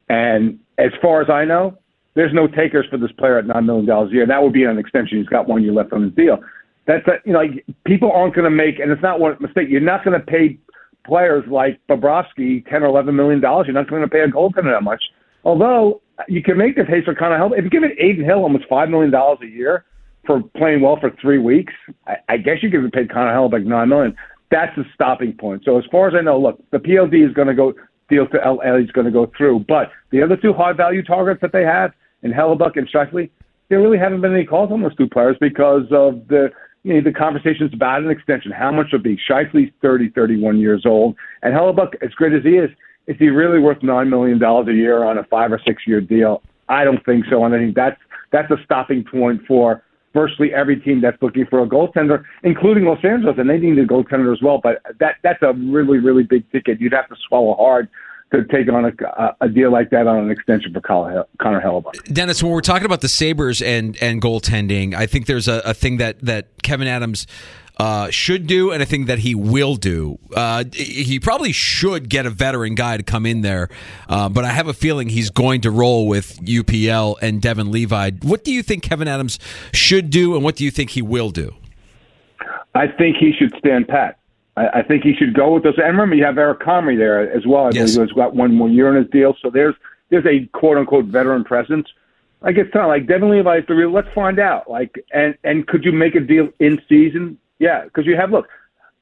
and 0.09 0.59
as 0.79 0.91
far 1.03 1.21
as 1.21 1.29
I 1.29 1.45
know, 1.45 1.79
there's 2.15 2.33
no 2.33 2.47
takers 2.47 2.87
for 2.91 2.97
this 2.97 3.13
player 3.13 3.39
at 3.39 3.47
nine 3.47 3.67
million 3.67 3.87
dollars 3.87 4.11
a 4.11 4.15
year. 4.15 4.27
That 4.27 4.43
would 4.43 4.53
be 4.53 4.65
an 4.65 4.79
extension. 4.79 5.19
He's 5.19 5.29
got 5.29 5.47
one 5.47 5.63
year 5.63 5.73
left 5.73 5.93
on 5.93 6.03
his 6.03 6.13
deal. 6.15 6.39
That's 6.91 7.07
a, 7.07 7.13
you 7.25 7.33
know, 7.33 7.39
like, 7.39 7.65
people 7.87 8.11
aren't 8.11 8.35
going 8.35 8.51
to 8.51 8.51
make, 8.51 8.81
and 8.81 8.91
it's 8.91 9.03
not 9.03 9.21
one 9.21 9.37
mistake. 9.39 9.69
You're 9.69 9.81
not 9.81 10.05
going 10.05 10.19
to 10.19 10.27
pay 10.27 10.59
players 11.07 11.45
like 11.49 11.81
Bobrovsky 11.89 12.69
ten 12.69 12.83
or 12.83 12.87
eleven 12.87 13.15
million 13.15 13.41
dollars. 13.41 13.69
You're 13.69 13.75
not 13.75 13.89
going 13.89 14.03
to 14.03 14.09
pay 14.09 14.21
a 14.21 14.27
goaltender 14.27 14.75
that 14.75 14.83
much. 14.83 15.03
Although 15.45 16.03
you 16.27 16.43
can 16.43 16.59
make 16.59 16.75
the 16.75 16.85
case 16.85 17.05
for 17.05 17.15
Connor 17.15 17.39
Hellebuyck. 17.39 17.59
If 17.59 17.65
you 17.65 17.71
give 17.71 17.85
it 17.85 17.93
Adin 18.01 18.25
Hill 18.25 18.39
almost 18.39 18.65
five 18.69 18.89
million 18.89 19.13
dollars 19.13 19.39
a 19.41 19.47
year 19.47 19.85
for 20.27 20.43
playing 20.57 20.81
well 20.81 20.99
for 21.01 21.13
three 21.23 21.39
weeks, 21.39 21.73
I, 22.09 22.17
I 22.29 22.37
guess 22.39 22.57
you 22.61 22.71
could 22.71 22.83
have 22.83 22.91
paid 22.91 23.13
Connor 23.13 23.33
Hellebuyck 23.33 23.65
nine 23.65 23.89
million. 23.89 24.17
That's 24.51 24.75
the 24.77 24.85
stopping 24.93 25.33
point. 25.33 25.63
So 25.65 25.79
as 25.79 25.85
far 25.93 26.09
as 26.09 26.15
I 26.19 26.23
know, 26.23 26.41
look, 26.41 26.61
the 26.73 26.79
PLD 26.79 27.25
is 27.25 27.33
going 27.35 27.47
to 27.47 27.55
go 27.55 27.73
deal 28.09 28.27
to 28.27 28.39
LA 28.39 28.79
is 28.79 28.91
going 28.91 29.05
to 29.05 29.13
go 29.13 29.31
through, 29.39 29.65
but 29.69 29.93
the 30.11 30.21
other 30.21 30.37
two 30.37 30.53
high 30.53 30.73
value 30.73 31.05
targets 31.05 31.41
that 31.41 31.53
they 31.53 31.63
have 31.63 31.93
in 32.25 32.33
Hellebuyck 32.33 32.77
and 32.77 32.89
Scheifele, 32.91 33.31
there 33.69 33.81
really 33.81 33.99
haven't 33.99 34.21
been 34.21 34.35
any 34.35 34.45
calls 34.45 34.73
on 34.73 34.83
those 34.83 34.97
two 34.97 35.09
players 35.09 35.37
because 35.41 35.85
of 35.93 36.27
the 36.27 36.51
you 36.83 36.95
know, 36.95 37.01
the 37.03 37.13
conversations 37.13 37.73
about 37.75 38.03
an 38.03 38.11
extension. 38.11 38.51
How 38.53 38.71
much 38.71 38.87
will 38.93 39.01
be? 39.01 39.19
Scheifele's 39.29 39.71
30, 39.83 40.11
31 40.11 40.59
years 40.59 40.85
old, 40.87 41.17
and 41.43 41.55
Hellebuyck, 41.55 41.95
as 42.03 42.11
great 42.13 42.33
as 42.33 42.43
he 42.43 42.51
is, 42.51 42.71
is 43.07 43.17
he 43.19 43.29
really 43.29 43.59
worth 43.59 43.83
nine 43.83 44.09
million 44.09 44.39
dollars 44.39 44.69
a 44.69 44.73
year 44.73 45.05
on 45.05 45.19
a 45.19 45.25
five 45.25 45.53
or 45.53 45.61
six 45.67 45.83
year 45.87 46.01
deal? 46.01 46.43
I 46.69 46.85
don't 46.85 47.05
think 47.05 47.25
so, 47.29 47.45
and 47.45 47.55
I 47.55 47.59
think 47.59 47.75
that's 47.75 48.01
that's 48.31 48.51
a 48.51 48.57
stopping 48.65 49.05
point 49.05 49.43
for 49.47 49.83
virtually 50.13 50.53
every 50.55 50.77
team 50.77 51.01
that's 51.01 51.21
looking 51.23 51.47
for 51.47 51.63
a 51.63 51.67
goaltender, 51.69 52.25
including 52.43 52.85
Los 52.85 53.05
Angeles, 53.05 53.37
and 53.39 53.49
they 53.49 53.59
need 53.59 53.79
a 53.79 53.87
goaltender 53.87 54.33
as 54.33 54.43
well. 54.43 54.61
But 54.63 54.83
that 55.01 55.17
that's 55.23 55.43
a 55.43 55.53
really 55.53 55.99
really 55.99 56.23
big 56.23 56.51
ticket. 56.53 56.81
You'd 56.81 56.93
have 56.93 57.09
to 57.09 57.17
swallow 57.29 57.55
hard 57.57 57.89
to 58.33 58.45
take 58.45 58.73
on 58.73 58.85
a, 58.85 59.37
a 59.41 59.49
deal 59.49 59.73
like 59.73 59.91
that 59.91 60.07
on 60.07 60.19
an 60.19 60.31
extension 60.31 60.73
for 60.73 60.81
Connor 60.81 61.27
Hellebuyck. 61.43 62.13
Dennis, 62.13 62.43
when 62.43 62.53
we're 62.53 62.61
talking 62.61 62.87
about 62.87 63.01
the 63.01 63.09
Sabres 63.09 63.61
and 63.61 63.97
and 64.01 64.23
goaltending, 64.23 64.95
I 64.95 65.07
think 65.07 65.27
there's 65.27 65.49
a, 65.49 65.63
a 65.65 65.75
thing 65.75 65.99
that 65.99 66.21
that 66.21 66.59
Kevyn 66.59 66.87
Adams. 66.87 67.27
Uh, 67.79 68.11
should 68.11 68.47
do, 68.47 68.73
and 68.73 68.83
I 68.83 68.85
think 68.85 69.07
that 69.07 69.21
he 69.21 69.35
will 69.35 69.75
do. 69.75 70.19
Uh, 70.37 70.65
he 70.71 71.19
probably 71.19 71.51
should 71.51 72.11
get 72.11 72.27
a 72.27 72.31
veteran 72.31 72.75
guy 72.75 72.99
to 72.99 73.03
come 73.03 73.25
in 73.25 73.41
there, 73.41 73.71
uh, 74.07 74.29
but 74.29 74.45
I 74.45 74.49
have 74.51 74.69
a 74.69 74.75
feeling 74.75 75.09
he's 75.09 75.31
going 75.31 75.63
to 75.63 75.71
roll 75.71 76.07
with 76.07 76.39
UPL 76.43 77.17
and 77.23 77.41
Devon 77.41 77.71
Levi. 77.71 78.11
What 78.21 78.45
do 78.45 78.53
you 78.53 78.63
think 78.63 78.85
Kevyn 78.85 79.07
Adams 79.07 79.39
should 79.73 80.11
do, 80.11 80.35
and 80.35 80.45
what 80.45 80.57
do 80.57 80.65
you 80.65 80.71
think 80.71 80.91
he 80.91 81.01
will 81.01 81.31
do? 81.31 81.55
I 82.75 82.87
think 82.87 83.17
he 83.17 83.33
should 83.33 83.55
stand 83.59 83.89
pat. 83.89 84.20
I, 84.61 84.81
I 84.81 84.83
think 84.83 85.03
he 85.05 85.15
should 85.15 85.35
go 85.35 85.55
with 85.55 85.63
those. 85.63 85.75
And 85.79 85.87
remember, 85.89 86.15
you 86.17 86.25
have 86.25 86.39
Eric 86.39 86.61
Comrie 86.61 86.99
there 86.99 87.31
as 87.35 87.47
well. 87.47 87.67
I 87.67 87.71
Yes. 87.73 87.95
believe 87.95 88.09
he's 88.09 88.17
got 88.17 88.35
one 88.35 88.55
more 88.55 88.69
year 88.69 88.89
in 88.95 88.97
his 89.03 89.11
deal. 89.11 89.35
So 89.41 89.51
there's 89.51 89.75
there's 90.11 90.27
a 90.27 90.47
quote 90.59 90.77
unquote 90.77 91.07
veteran 91.07 91.45
presence. 91.45 91.89
Like 92.43 92.57
it's 92.57 92.71
of 92.75 92.87
like 92.89 93.07
Devon 93.07 93.31
Levi 93.31 93.59
is 93.59 93.65
the 93.69 93.75
real. 93.75 93.91
Let's 93.93 94.09
find 94.15 94.39
out. 94.39 94.69
Like 94.71 95.03
and 95.13 95.35
and 95.45 95.67
could 95.67 95.85
you 95.85 95.93
make 95.93 96.15
a 96.15 96.21
deal 96.21 96.49
in 96.59 96.81
season? 96.89 97.39
Yeah, 97.59 97.85
because 97.85 98.07
you 98.07 98.17
have 98.17 98.31
look, 98.31 98.49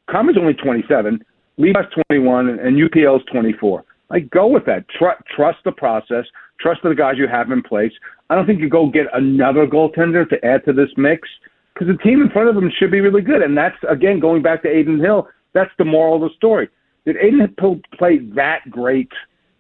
Comrie's 0.09 0.37
only 0.37 0.55
27, 0.55 1.25
Levi's 1.59 1.87
21, 2.11 2.49
and, 2.49 2.59
and 2.61 2.77
UPL's 2.77 3.25
24. 3.33 3.85
Like 4.11 4.31
go 4.31 4.47
with 4.47 4.65
that. 4.67 4.89
Tr- 4.89 5.23
trust 5.35 5.59
the 5.65 5.73
process. 5.73 6.25
Trust 6.61 6.83
the 6.83 6.95
guys 6.95 7.15
you 7.19 7.29
have 7.29 7.53
in 7.53 7.63
place. 7.63 7.93
I 8.31 8.35
don't 8.35 8.47
think 8.47 8.61
you 8.61 8.69
go 8.69 8.89
get 8.89 9.07
another 9.15 9.67
goaltender 9.67 10.29
to 10.29 10.45
add 10.45 10.65
to 10.65 10.73
this 10.73 10.91
mix 10.97 11.29
because 11.73 11.87
the 11.87 11.97
team 12.03 12.21
in 12.21 12.31
front 12.31 12.49
of 12.49 12.57
them 12.57 12.71
should 12.77 12.91
be 12.91 13.01
really 13.01 13.23
good. 13.23 13.43
And 13.43 13.57
that's 13.57 13.77
again 13.89 14.19
going 14.19 14.43
back 14.43 14.63
to 14.63 14.69
Adin 14.69 14.99
Hill. 14.99 15.29
That's 15.55 15.71
the 15.79 15.85
moral 15.85 16.17
of 16.17 16.31
the 16.31 16.37
story. 16.37 16.69
Did 17.05 17.17
Adin 17.17 17.55
Hill 17.59 17.81
play 17.97 18.19
that 18.35 18.71
great 18.71 19.11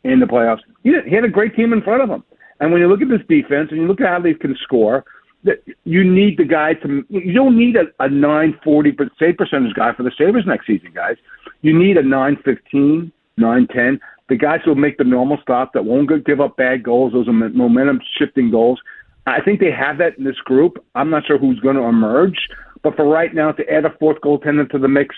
in 0.04 0.20
the 0.20 0.26
playoffs? 0.26 0.60
He, 0.82 0.90
did, 0.90 1.06
he 1.06 1.14
had 1.14 1.24
a 1.24 1.28
great 1.28 1.56
team 1.56 1.72
in 1.72 1.82
front 1.82 2.02
of 2.02 2.10
him. 2.10 2.22
And 2.60 2.72
when 2.72 2.80
you 2.80 2.88
look 2.88 3.02
at 3.02 3.08
this 3.08 3.26
defense 3.28 3.68
and 3.70 3.80
you 3.80 3.86
look 3.86 4.00
at 4.00 4.08
how 4.08 4.20
they 4.20 4.34
can 4.34 4.56
score, 4.62 5.04
that 5.44 5.62
you 5.84 6.02
need 6.04 6.36
the 6.36 6.44
guy 6.44 6.74
to. 6.74 7.04
You 7.08 7.32
don't 7.32 7.56
need 7.56 7.76
a, 7.76 7.84
a 8.00 8.08
940 8.08 8.96
save 9.18 9.36
percentage 9.36 9.74
guy 9.74 9.92
for 9.94 10.02
the 10.02 10.10
Sabres 10.18 10.44
next 10.46 10.66
season, 10.66 10.90
guys. 10.92 11.16
You 11.62 11.78
need 11.78 11.96
a 11.96 12.02
915, 12.02 13.12
910. 13.36 14.00
the 14.28 14.36
guys 14.36 14.60
who 14.64 14.70
will 14.70 14.76
make 14.76 14.98
the 14.98 15.04
normal 15.04 15.38
stop, 15.42 15.72
that 15.72 15.84
won't 15.84 16.10
give 16.24 16.40
up 16.40 16.56
bad 16.56 16.82
goals, 16.82 17.12
those 17.12 17.28
are 17.28 17.32
momentum 17.32 18.00
shifting 18.18 18.50
goals. 18.50 18.80
I 19.26 19.40
think 19.40 19.60
they 19.60 19.70
have 19.70 19.98
that 19.98 20.18
in 20.18 20.24
this 20.24 20.38
group. 20.44 20.84
I'm 20.94 21.10
not 21.10 21.26
sure 21.26 21.38
who's 21.38 21.60
going 21.60 21.76
to 21.76 21.82
emerge, 21.82 22.38
but 22.82 22.96
for 22.96 23.06
right 23.06 23.34
now, 23.34 23.52
to 23.52 23.70
add 23.70 23.84
a 23.84 23.90
fourth 23.98 24.20
goaltender 24.20 24.68
to 24.70 24.78
the 24.78 24.88
mix, 24.88 25.14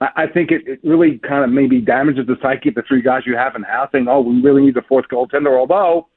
I 0.00 0.26
think 0.26 0.50
it, 0.50 0.66
it 0.66 0.80
really 0.82 1.18
kind 1.18 1.44
of 1.44 1.50
maybe 1.50 1.80
damages 1.80 2.26
the 2.26 2.36
psyche 2.42 2.70
of 2.70 2.74
the 2.74 2.82
three 2.82 3.00
guys 3.00 3.22
you 3.26 3.36
have 3.36 3.54
in 3.54 3.62
house, 3.62 3.88
saying, 3.92 4.06
"Oh, 4.08 4.20
we 4.20 4.40
really 4.40 4.62
need 4.62 4.76
a 4.76 4.82
fourth 4.82 5.06
goaltender." 5.08 5.58
Although 5.58 6.08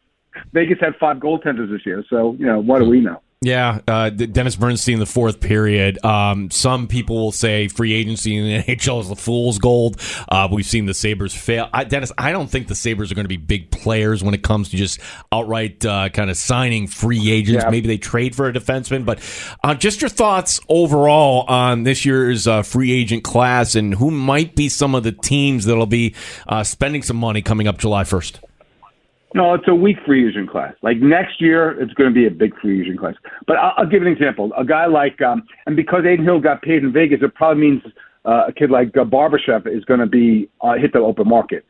Vegas 0.54 0.80
had 0.82 0.96
five 1.00 1.18
goaltenders 1.18 1.72
this 1.72 1.86
year, 1.86 2.04
so 2.10 2.36
you 2.40 2.46
know 2.46 2.60
what 2.60 2.80
do 2.80 2.90
we 2.90 3.02
know? 3.02 3.22
Yeah, 3.42 3.82
uh, 3.88 4.10
Dennis 4.10 4.56
Bernstein, 4.56 4.98
the 4.98 5.06
fourth 5.06 5.40
period. 5.40 6.04
Um, 6.04 6.50
some 6.50 6.88
people 6.88 7.18
will 7.18 7.32
say 7.32 7.68
free 7.68 7.94
agency 7.94 8.36
in 8.36 8.46
the 8.46 8.64
NHL 8.76 9.02
is 9.02 9.10
the 9.10 9.16
fool's 9.16 9.60
gold. 9.60 10.02
Uh, 10.28 10.48
we've 10.52 10.66
seen 10.66 10.88
the 10.88 10.96
Sabres 10.96 11.36
fail. 11.36 11.70
I, 11.72 11.84
Dennis, 11.84 12.12
I 12.18 12.32
don't 12.32 12.50
think 12.50 12.68
the 12.68 12.74
Sabres 12.74 13.12
are 13.12 13.16
going 13.16 13.26
to 13.26 13.30
be 13.30 13.38
big 13.38 13.70
players 13.70 14.24
when 14.24 14.34
it 14.34 14.42
comes 14.42 14.70
to 14.70 14.78
just 14.78 15.00
outright 15.32 15.86
uh, 15.86 16.10
kind 16.10 16.32
of 16.32 16.38
signing 16.38 16.88
free 16.88 17.30
agents. 17.30 17.64
Yeah. 17.64 17.70
Maybe 17.70 17.88
they 17.88 18.00
trade 18.00 18.36
for 18.36 18.48
a 18.48 18.54
defenseman, 18.54 19.06
but 19.06 19.20
uh, 19.64 19.76
just 19.76 20.02
your 20.02 20.10
thoughts 20.10 20.60
overall 20.68 21.46
on 21.48 21.84
this 21.84 22.06
year's 22.06 22.48
uh, 22.48 22.64
free 22.64 22.92
agent 22.92 23.24
class 23.24 23.76
and 23.76 23.94
who 23.94 24.10
might 24.10 24.56
be 24.56 24.68
some 24.68 24.96
of 24.96 25.04
the 25.04 25.12
teams 25.12 25.66
that'll 25.66 25.86
be 25.86 26.16
uh, 26.48 26.64
spending 26.64 27.04
some 27.04 27.18
money 27.18 27.44
coming 27.44 27.68
up 27.68 27.78
July 27.78 28.04
1st. 28.04 28.40
No, 29.34 29.54
it's 29.54 29.68
a 29.68 29.76
weak 29.76 29.98
free 30.06 30.28
agent 30.28 30.50
class. 30.50 30.74
Like 30.82 30.98
next 30.98 31.42
year, 31.42 31.80
it's 31.82 31.94
going 31.94 32.10
to 32.10 32.14
be 32.14 32.28
a 32.28 32.32
big 32.32 32.58
free 32.60 32.82
agent 32.82 33.00
class. 33.00 33.16
But 33.46 33.58
I'll, 33.58 33.74
I'll 33.78 33.90
give 33.90 34.02
an 34.02 34.08
example. 34.08 34.52
A 34.58 34.64
guy 34.64 34.86
like, 34.86 35.22
um, 35.22 35.44
and 35.66 35.76
because 35.76 36.02
Adin 36.06 36.24
Hill 36.24 36.40
got 36.40 36.62
paid 36.62 36.84
in 36.84 36.94
Vegas, 36.94 37.20
it 37.22 37.36
probably 37.36 37.62
means 37.62 37.82
uh, 38.26 38.46
a 38.48 38.54
kid 38.54 38.72
like 38.72 38.96
uh, 38.96 39.04
Barbashev 39.04 39.68
is 39.68 39.84
going 39.86 40.00
to 40.00 40.06
be 40.06 40.50
uh, 40.62 40.74
hit 40.74 40.94
the 40.94 41.00
open 41.00 41.28
market. 41.28 41.66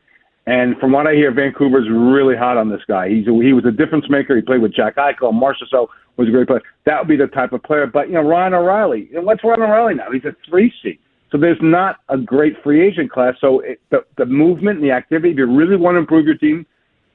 And 0.46 0.78
from 0.78 0.92
what 0.92 1.06
I 1.06 1.14
hear, 1.14 1.30
Vancouver's 1.30 1.88
really 1.90 2.34
hot 2.34 2.56
on 2.56 2.70
this 2.70 2.80
guy. 2.88 3.08
He's 3.08 3.26
a, 3.26 3.32
he 3.32 3.52
was 3.52 3.66
a 3.66 3.70
difference 3.70 4.06
maker. 4.08 4.34
He 4.34 4.40
played 4.40 4.62
with 4.62 4.74
Jack 4.74 4.96
Eichel. 4.96 5.32
Marchessault 5.32 5.88
was 6.16 6.28
a 6.28 6.30
great 6.30 6.46
player. 6.46 6.62
That 6.86 7.00
would 7.00 7.08
be 7.08 7.16
the 7.16 7.26
type 7.26 7.52
of 7.52 7.62
player. 7.62 7.86
But 7.86 8.08
you 8.08 8.14
know, 8.14 8.22
Ryan 8.22 8.54
O'Reilly. 8.54 9.10
And 9.14 9.26
what's 9.26 9.44
Ryan 9.44 9.62
O'Reilly 9.62 9.94
now? 9.94 10.10
He's 10.10 10.24
a 10.24 10.34
three 10.48 10.72
seed. 10.82 10.98
So 11.30 11.36
there's 11.36 11.58
not 11.60 11.96
a 12.08 12.16
great 12.16 12.54
free 12.64 12.86
agent 12.86 13.10
class. 13.10 13.34
So 13.40 13.60
it, 13.60 13.80
the 13.90 13.98
the 14.16 14.24
movement 14.24 14.78
and 14.78 14.84
the 14.88 14.92
activity. 14.92 15.32
If 15.32 15.36
you 15.36 15.54
really 15.54 15.76
want 15.76 15.96
to 15.96 15.98
improve 15.98 16.24
your 16.24 16.38
team, 16.38 16.64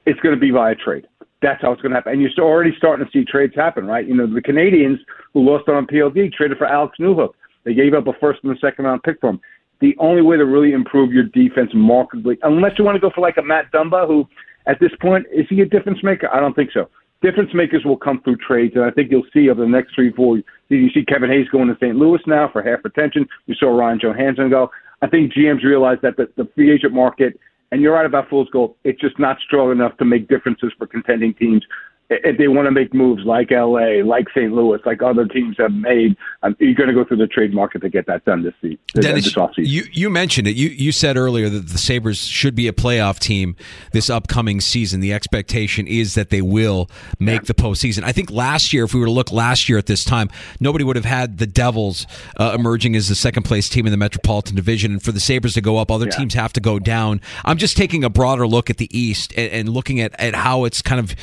it's 0.06 0.20
going 0.20 0.34
to 0.34 0.40
be 0.40 0.50
via 0.50 0.74
trade. 0.74 1.06
That's 1.42 1.60
how 1.60 1.72
it's 1.72 1.82
going 1.82 1.90
to 1.90 1.96
happen. 1.96 2.12
And 2.14 2.22
you're 2.22 2.30
already 2.38 2.72
starting 2.76 3.04
to 3.04 3.12
see 3.12 3.24
trades 3.24 3.54
happen, 3.54 3.86
right? 3.86 4.06
You 4.06 4.14
know, 4.14 4.26
the 4.26 4.40
Canadiens 4.40 4.98
who 5.32 5.42
lost 5.42 5.68
on 5.68 5.86
PLD 5.86 6.32
traded 6.32 6.58
for 6.58 6.66
Alex 6.66 6.96
Newhook. 6.98 7.32
They 7.64 7.74
gave 7.74 7.94
up 7.94 8.06
a 8.06 8.12
first 8.20 8.40
and 8.44 8.56
a 8.56 8.58
second 8.58 8.84
round 8.84 9.02
pick 9.02 9.20
for 9.20 9.30
him. 9.30 9.40
The 9.80 9.94
only 9.98 10.22
way 10.22 10.36
to 10.36 10.44
really 10.46 10.72
improve 10.72 11.12
your 11.12 11.24
defense 11.24 11.70
markedly, 11.74 12.38
unless 12.42 12.72
you 12.78 12.84
want 12.84 12.96
to 12.96 13.00
go 13.00 13.10
for 13.14 13.20
like 13.20 13.36
a 13.36 13.42
Matt 13.42 13.70
Dumba, 13.72 14.06
who 14.06 14.26
at 14.66 14.80
this 14.80 14.92
point 15.00 15.26
is 15.32 15.46
he 15.50 15.60
a 15.60 15.66
difference 15.66 16.02
maker? 16.02 16.28
I 16.32 16.40
don't 16.40 16.54
think 16.54 16.70
so. 16.72 16.88
Difference 17.22 17.50
makers 17.54 17.84
will 17.84 17.96
come 17.96 18.20
through 18.22 18.36
trades, 18.36 18.74
and 18.76 18.84
I 18.84 18.90
think 18.90 19.10
you'll 19.10 19.26
see 19.32 19.48
over 19.48 19.62
the 19.62 19.68
next 19.68 19.94
three, 19.94 20.12
four. 20.12 20.38
You 20.68 20.90
see 20.90 21.04
Kevin 21.04 21.30
Hayes 21.30 21.48
going 21.48 21.68
to 21.68 21.76
St. 21.76 21.96
Louis 21.96 22.20
now 22.26 22.48
for 22.52 22.62
half 22.62 22.84
attention. 22.84 23.26
You 23.46 23.54
saw 23.54 23.68
Ryan 23.68 23.98
Johansen 23.98 24.50
go. 24.50 24.70
I 25.02 25.08
think 25.08 25.32
GMs 25.32 25.64
realize 25.64 25.98
that 26.02 26.16
the, 26.16 26.28
the 26.36 26.48
free 26.54 26.72
agent 26.72 26.92
market 26.92 27.38
and 27.74 27.82
you're 27.82 27.92
right 27.92 28.06
about 28.06 28.30
Fool's 28.30 28.48
Gold. 28.50 28.76
It's 28.84 29.00
just 29.00 29.18
not 29.18 29.36
strong 29.44 29.72
enough 29.72 29.96
to 29.96 30.04
make 30.04 30.28
differences 30.28 30.72
for 30.78 30.86
contending 30.86 31.34
teams. 31.34 31.64
If 32.10 32.36
they 32.36 32.48
want 32.48 32.66
to 32.66 32.70
make 32.70 32.92
moves 32.92 33.24
like 33.24 33.50
LA, 33.50 34.02
like 34.04 34.28
St. 34.30 34.52
Louis, 34.52 34.78
like 34.84 35.02
other 35.02 35.26
teams 35.26 35.56
have 35.58 35.72
made, 35.72 36.16
um, 36.42 36.54
you're 36.58 36.74
going 36.74 36.88
to 36.88 36.94
go 36.94 37.04
through 37.04 37.16
the 37.16 37.26
trade 37.26 37.54
market 37.54 37.80
to 37.80 37.88
get 37.88 38.06
that 38.06 38.24
done 38.24 38.42
this 38.42 38.54
season. 38.60 38.78
Dennis, 38.94 39.24
this 39.24 39.34
offseason. 39.34 39.66
you, 39.66 39.84
you 39.90 40.10
mentioned 40.10 40.46
it. 40.46 40.54
You 40.54 40.68
you 40.68 40.92
said 40.92 41.16
earlier 41.16 41.48
that 41.48 41.68
the 41.68 41.78
Sabres 41.78 42.18
should 42.18 42.54
be 42.54 42.68
a 42.68 42.72
playoff 42.72 43.18
team 43.18 43.56
this 43.92 44.10
upcoming 44.10 44.60
season. 44.60 45.00
The 45.00 45.12
expectation 45.14 45.86
is 45.86 46.14
that 46.14 46.30
they 46.30 46.42
will 46.42 46.90
make 47.18 47.44
the 47.44 47.54
postseason. 47.54 48.04
I 48.04 48.12
think 48.12 48.30
last 48.30 48.72
year, 48.72 48.84
if 48.84 48.94
we 48.94 49.00
were 49.00 49.06
to 49.06 49.12
look 49.12 49.32
last 49.32 49.68
year 49.68 49.78
at 49.78 49.86
this 49.86 50.04
time, 50.04 50.28
nobody 50.60 50.84
would 50.84 50.96
have 50.96 51.04
had 51.04 51.38
the 51.38 51.46
Devils 51.46 52.06
uh, 52.38 52.52
emerging 52.54 52.96
as 52.96 53.08
the 53.08 53.14
second 53.14 53.44
place 53.44 53.68
team 53.68 53.86
in 53.86 53.90
the 53.90 53.96
Metropolitan 53.96 54.56
Division. 54.56 54.92
And 54.92 55.02
for 55.02 55.12
the 55.12 55.20
Sabres 55.20 55.54
to 55.54 55.60
go 55.60 55.78
up, 55.78 55.90
other 55.90 56.06
teams 56.06 56.34
have 56.34 56.52
to 56.54 56.60
go 56.60 56.78
down. 56.78 57.20
I'm 57.44 57.58
just 57.58 57.76
taking 57.76 58.04
a 58.04 58.10
broader 58.10 58.46
look 58.46 58.70
at 58.70 58.76
the 58.76 58.88
East 58.96 59.32
and, 59.36 59.50
and 59.52 59.68
looking 59.68 60.00
at, 60.00 60.18
at 60.20 60.34
how 60.34 60.64
it's 60.64 60.82
kind 60.82 61.00
of 61.00 61.14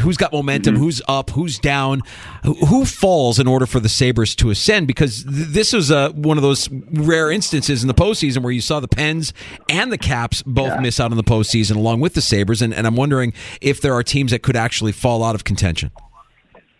who's 0.00 0.13
got 0.16 0.32
momentum, 0.32 0.76
who's 0.76 1.00
up, 1.08 1.30
who's 1.30 1.58
down, 1.58 2.02
who, 2.44 2.84
falls 2.84 3.38
in 3.38 3.46
order 3.48 3.64
for 3.64 3.80
the 3.80 3.88
Sabres 3.88 4.34
to 4.36 4.50
ascend 4.50 4.86
because 4.86 5.24
th- 5.24 5.48
this 5.48 5.72
was 5.72 5.90
uh, 5.90 6.10
one 6.10 6.36
of 6.36 6.42
those 6.42 6.68
rare 6.92 7.30
instances 7.30 7.82
in 7.82 7.88
the 7.88 7.94
postseason 7.94 8.42
where 8.42 8.52
you 8.52 8.60
saw 8.60 8.78
the 8.78 8.88
Pens 8.88 9.32
and 9.68 9.90
the 9.90 9.98
Caps 9.98 10.42
both 10.42 10.78
miss 10.80 11.00
out 11.00 11.10
on 11.10 11.16
the 11.16 11.24
postseason 11.24 11.76
along 11.76 12.00
with 12.00 12.14
the 12.14 12.20
Sabres. 12.20 12.60
And, 12.60 12.74
and 12.74 12.86
I'm 12.86 12.96
wondering 12.96 13.32
if 13.60 13.80
there 13.80 13.94
are 13.94 14.02
teams 14.02 14.32
that 14.32 14.42
could 14.42 14.56
actually 14.56 14.92
fall 14.92 15.24
out 15.24 15.34
of 15.34 15.44
contention. 15.44 15.90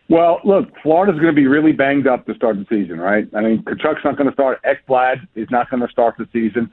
Well, 0.08 0.40
look, 0.44 0.68
Florida's 0.82 1.16
going 1.16 1.34
to 1.34 1.40
be 1.40 1.46
really 1.46 1.72
banged 1.72 2.06
up 2.06 2.26
to 2.26 2.34
start 2.34 2.56
the 2.58 2.66
season, 2.68 3.00
right? 3.00 3.26
I 3.34 3.40
mean, 3.40 3.62
Tkachuk's 3.62 4.04
not 4.04 4.16
going 4.16 4.28
to 4.28 4.34
start. 4.34 4.60
Ekblad 4.62 5.26
is 5.34 5.48
not 5.50 5.70
going 5.70 5.80
to 5.80 5.88
start 5.88 6.16
the 6.18 6.28
season. 6.32 6.70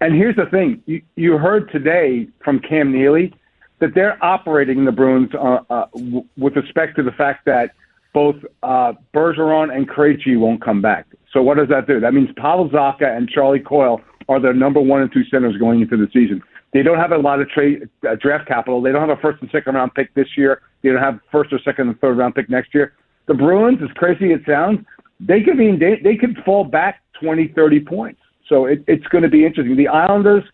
And 0.00 0.14
here's 0.14 0.36
the 0.36 0.46
thing: 0.46 0.82
you, 0.86 1.00
you 1.14 1.38
heard 1.38 1.70
today 1.70 2.28
from 2.44 2.58
Cam 2.58 2.92
Neely 2.92 3.32
that 3.80 3.94
they're 3.94 4.22
operating 4.24 4.84
the 4.84 4.92
Bruins 4.92 5.30
uh, 5.34 5.58
uh, 5.68 5.86
w- 5.94 6.24
with 6.36 6.56
respect 6.56 6.96
to 6.96 7.02
the 7.02 7.12
fact 7.12 7.44
that 7.46 7.72
both 8.12 8.36
uh, 8.62 8.92
Bergeron 9.12 9.74
and 9.74 9.88
Krejci 9.88 10.38
won't 10.38 10.62
come 10.62 10.80
back. 10.80 11.06
So 11.32 11.42
what 11.42 11.56
does 11.56 11.68
that 11.68 11.86
do? 11.86 11.98
That 12.00 12.14
means 12.14 12.28
Pavel 12.36 12.70
Zacha 12.70 13.16
and 13.16 13.28
Charlie 13.28 13.60
Coyle 13.60 14.00
are 14.28 14.40
their 14.40 14.54
number 14.54 14.80
one 14.80 15.02
and 15.02 15.12
two 15.12 15.24
centers 15.24 15.56
going 15.58 15.80
into 15.80 15.96
the 15.96 16.06
season. 16.12 16.40
They 16.72 16.82
don't 16.82 16.98
have 16.98 17.12
a 17.12 17.18
lot 17.18 17.40
of 17.40 17.48
trade 17.48 17.88
uh, 18.08 18.16
draft 18.16 18.48
capital. 18.48 18.80
They 18.80 18.92
don't 18.92 19.06
have 19.08 19.16
a 19.16 19.20
first 19.20 19.42
and 19.42 19.50
second 19.50 19.74
round 19.74 19.94
pick 19.94 20.14
this 20.14 20.28
year. 20.36 20.62
They 20.82 20.90
don't 20.90 21.02
have 21.02 21.20
first 21.30 21.52
or 21.52 21.58
second 21.64 21.88
and 21.88 22.00
third 22.00 22.18
round 22.18 22.34
pick 22.34 22.48
next 22.48 22.74
year. 22.74 22.94
The 23.26 23.34
Bruins, 23.34 23.78
as 23.82 23.90
crazy 23.96 24.32
as 24.32 24.40
it 24.40 24.46
sounds, 24.46 24.80
they 25.20 25.40
could 25.42 25.56
be 25.56 25.76
da- 25.76 26.02
they 26.02 26.16
could 26.16 26.36
fall 26.44 26.64
back 26.64 27.00
20, 27.20 27.48
30 27.48 27.80
points. 27.80 28.20
So 28.48 28.66
it, 28.66 28.84
it's 28.86 29.06
going 29.06 29.22
to 29.22 29.30
be 29.30 29.46
interesting. 29.46 29.76
The 29.76 29.88
Islanders, 29.88 30.44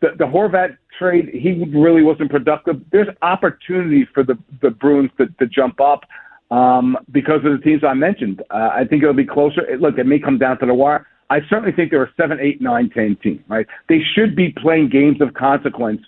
the, 0.00 0.08
the 0.18 0.24
Horvat 0.24 0.76
trade, 0.98 1.28
he 1.32 1.64
really 1.74 2.02
wasn't 2.02 2.30
productive. 2.30 2.80
There's 2.92 3.08
opportunity 3.22 4.06
for 4.12 4.22
the, 4.22 4.38
the 4.62 4.70
Bruins 4.70 5.10
to, 5.18 5.26
to 5.26 5.46
jump 5.46 5.80
up 5.80 6.02
um, 6.50 6.96
because 7.12 7.44
of 7.44 7.52
the 7.52 7.58
teams 7.62 7.82
I 7.84 7.94
mentioned. 7.94 8.42
Uh, 8.50 8.70
I 8.72 8.84
think 8.88 9.02
it'll 9.02 9.14
be 9.14 9.26
closer. 9.26 9.62
It- 9.66 9.80
Look, 9.80 9.98
it 9.98 10.04
may 10.06 10.18
come 10.18 10.38
down 10.38 10.58
to 10.60 10.66
the 10.66 10.74
wire. 10.74 11.06
I 11.28 11.40
certainly 11.50 11.72
think 11.72 11.90
they're 11.90 12.04
a 12.04 12.12
seven, 12.16 12.38
eight, 12.40 12.60
nine, 12.60 12.88
ten 12.90 13.16
team. 13.22 13.42
Right? 13.48 13.66
They 13.88 14.00
should 14.14 14.36
be 14.36 14.50
playing 14.50 14.90
games 14.90 15.20
of 15.20 15.34
consequence 15.34 16.00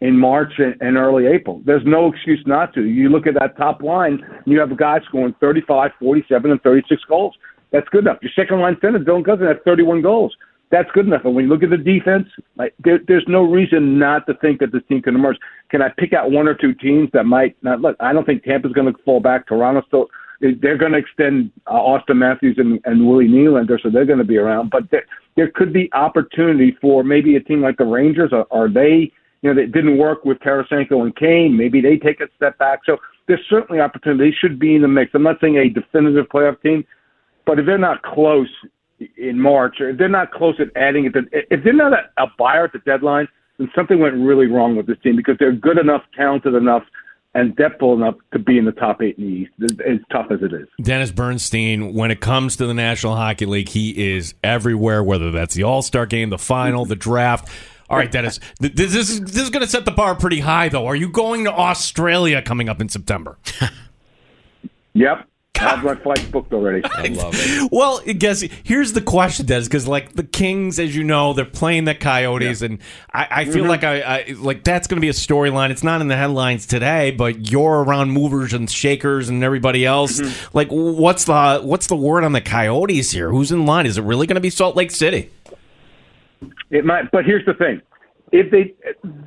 in 0.00 0.18
March 0.18 0.52
and, 0.58 0.76
and 0.80 0.96
early 0.96 1.26
April. 1.26 1.62
There's 1.64 1.82
no 1.86 2.12
excuse 2.12 2.42
not 2.46 2.74
to. 2.74 2.82
You 2.84 3.08
look 3.08 3.26
at 3.26 3.34
that 3.34 3.56
top 3.56 3.82
line, 3.82 4.22
and 4.22 4.52
you 4.52 4.60
have 4.60 4.70
a 4.70 4.76
guy 4.76 5.00
scoring 5.08 5.34
35, 5.40 5.92
47, 5.98 6.50
and 6.50 6.62
36 6.62 7.02
goals. 7.08 7.34
That's 7.72 7.88
good 7.88 8.04
enough. 8.04 8.18
Your 8.20 8.30
second 8.36 8.60
line 8.60 8.76
center, 8.80 8.98
Dylan 8.98 9.24
Cozens, 9.24 9.48
had 9.48 9.64
31 9.64 10.02
goals. 10.02 10.36
That's 10.70 10.90
good 10.92 11.06
enough. 11.06 11.22
And 11.24 11.34
when 11.34 11.44
you 11.44 11.50
look 11.50 11.62
at 11.62 11.70
the 11.70 11.76
defense, 11.76 12.26
like 12.56 12.74
there, 12.82 12.98
there's 13.06 13.24
no 13.28 13.42
reason 13.42 13.98
not 13.98 14.26
to 14.26 14.34
think 14.34 14.58
that 14.60 14.72
this 14.72 14.82
team 14.88 15.00
can 15.00 15.14
emerge. 15.14 15.36
Can 15.70 15.80
I 15.80 15.90
pick 15.96 16.12
out 16.12 16.32
one 16.32 16.48
or 16.48 16.54
two 16.54 16.74
teams 16.74 17.08
that 17.12 17.24
might 17.24 17.56
not? 17.62 17.80
Look, 17.80 17.96
I 18.00 18.12
don't 18.12 18.24
think 18.24 18.42
Tampa's 18.42 18.72
going 18.72 18.92
to 18.92 19.02
fall 19.04 19.20
back. 19.20 19.46
Toronto 19.46 19.82
still. 19.86 20.06
They're 20.40 20.76
going 20.76 20.92
to 20.92 20.98
extend 20.98 21.50
uh, 21.66 21.72
Auston 21.72 22.16
Matthews 22.16 22.56
and, 22.58 22.78
and 22.84 23.08
Willie 23.08 23.28
Nylander, 23.28 23.80
so 23.82 23.88
they're 23.88 24.04
going 24.04 24.18
to 24.18 24.24
be 24.24 24.36
around. 24.36 24.70
But 24.70 24.90
there, 24.90 25.06
there 25.34 25.50
could 25.54 25.72
be 25.72 25.88
opportunity 25.94 26.76
for 26.78 27.02
maybe 27.02 27.36
a 27.36 27.40
team 27.40 27.62
like 27.62 27.78
the 27.78 27.84
Rangers. 27.84 28.32
Are, 28.32 28.46
are 28.50 28.68
they? 28.68 29.10
You 29.42 29.54
know, 29.54 29.54
they 29.54 29.66
didn't 29.66 29.98
work 29.98 30.24
with 30.24 30.38
Tarasenko 30.40 31.02
and 31.02 31.14
Kane. 31.16 31.56
Maybe 31.56 31.80
they 31.80 31.96
take 31.96 32.20
a 32.20 32.26
step 32.36 32.58
back. 32.58 32.80
So 32.84 32.98
there's 33.28 33.40
certainly 33.48 33.80
opportunity. 33.80 34.30
They 34.30 34.36
should 34.36 34.58
be 34.58 34.74
in 34.74 34.82
the 34.82 34.88
mix. 34.88 35.12
I'm 35.14 35.22
not 35.22 35.36
saying 35.40 35.56
a 35.56 35.68
definitive 35.68 36.26
playoff 36.26 36.60
team, 36.60 36.84
but 37.46 37.58
if 37.58 37.66
they're 37.66 37.78
not 37.78 38.02
close 38.02 38.48
in 39.16 39.40
March, 39.40 39.80
or 39.80 39.90
if 39.90 39.98
they're 39.98 40.08
not 40.08 40.32
close 40.32 40.54
at 40.58 40.68
adding 40.76 41.06
it, 41.06 41.14
if 41.50 41.64
they're 41.64 41.72
not 41.72 41.92
a, 41.92 42.22
a 42.22 42.26
buyer 42.38 42.64
at 42.64 42.72
the 42.72 42.78
deadline, 42.80 43.28
then 43.58 43.70
something 43.74 43.98
went 43.98 44.14
really 44.14 44.46
wrong 44.46 44.76
with 44.76 44.86
this 44.86 44.98
team 45.02 45.16
because 45.16 45.36
they're 45.38 45.52
good 45.52 45.78
enough, 45.78 46.02
talented 46.16 46.54
enough, 46.54 46.82
and 47.34 47.54
depthful 47.56 47.94
enough 47.94 48.14
to 48.32 48.38
be 48.38 48.56
in 48.56 48.64
the 48.64 48.72
top 48.72 49.02
eight 49.02 49.18
in 49.18 49.24
the 49.24 49.30
East. 49.30 49.80
As 49.86 49.98
tough 50.10 50.26
as 50.30 50.40
it 50.42 50.52
is. 50.54 50.68
Dennis 50.80 51.10
Bernstein, 51.10 51.92
when 51.92 52.10
it 52.10 52.20
comes 52.20 52.56
to 52.56 52.66
the 52.66 52.74
National 52.74 53.14
Hockey 53.14 53.46
League, 53.46 53.68
he 53.68 54.14
is 54.14 54.34
everywhere, 54.42 55.02
whether 55.02 55.30
that's 55.30 55.54
the 55.54 55.62
All 55.62 55.82
Star 55.82 56.06
game, 56.06 56.30
the 56.30 56.38
final, 56.38 56.84
the 56.86 56.96
draft. 56.96 57.48
All 57.88 57.96
right, 57.96 58.10
Dennis, 58.10 58.40
this 58.60 58.94
is 58.94 59.20
this 59.20 59.42
is 59.42 59.50
going 59.50 59.64
to 59.64 59.70
set 59.70 59.84
the 59.84 59.92
bar 59.92 60.14
pretty 60.14 60.40
high, 60.40 60.68
though. 60.68 60.86
Are 60.86 60.96
you 60.96 61.08
going 61.08 61.44
to 61.44 61.52
Australia 61.52 62.42
coming 62.42 62.68
up 62.68 62.80
in 62.80 62.88
September? 62.88 63.38
Yep. 64.96 65.28
I 65.60 65.76
have 65.76 65.84
my 65.84 65.94
flights 65.94 66.24
booked 66.24 66.52
already. 66.52 66.82
I 66.84 67.08
love 67.08 67.34
it. 67.36 67.68
Well, 67.72 68.02
I 68.06 68.12
guess 68.12 68.42
here's 68.62 68.92
the 68.92 69.00
question, 69.00 69.46
Des, 69.46 69.62
because 69.62 69.86
like 69.86 70.14
the 70.14 70.24
Kings, 70.24 70.78
as 70.78 70.94
you 70.94 71.04
know, 71.04 71.32
they're 71.32 71.44
playing 71.44 71.84
the 71.84 71.94
Coyotes, 71.94 72.62
and 72.62 72.78
I, 73.12 73.28
I 73.30 73.44
feel 73.44 73.56
mm-hmm. 73.56 73.68
like 73.68 73.84
I, 73.84 74.00
I 74.00 74.24
like 74.38 74.64
that's 74.64 74.86
going 74.86 74.96
to 74.96 75.00
be 75.00 75.08
a 75.08 75.12
storyline. 75.12 75.70
It's 75.70 75.82
not 75.82 76.00
in 76.00 76.08
the 76.08 76.16
headlines 76.16 76.66
today, 76.66 77.10
but 77.10 77.50
you're 77.50 77.82
around 77.82 78.10
movers 78.10 78.52
and 78.52 78.70
shakers 78.70 79.28
and 79.28 79.42
everybody 79.42 79.84
else. 79.84 80.20
Mm-hmm. 80.20 80.56
Like, 80.56 80.68
what's 80.68 81.24
the 81.24 81.60
what's 81.62 81.86
the 81.86 81.96
word 81.96 82.24
on 82.24 82.32
the 82.32 82.40
Coyotes 82.40 83.10
here? 83.10 83.30
Who's 83.30 83.52
in 83.52 83.66
line? 83.66 83.86
Is 83.86 83.98
it 83.98 84.02
really 84.02 84.26
going 84.26 84.36
to 84.36 84.40
be 84.40 84.50
Salt 84.50 84.76
Lake 84.76 84.90
City? 84.90 85.30
It 86.70 86.84
might, 86.84 87.10
but 87.10 87.24
here's 87.24 87.46
the 87.46 87.54
thing: 87.54 87.80
if 88.32 88.50
they 88.50 88.74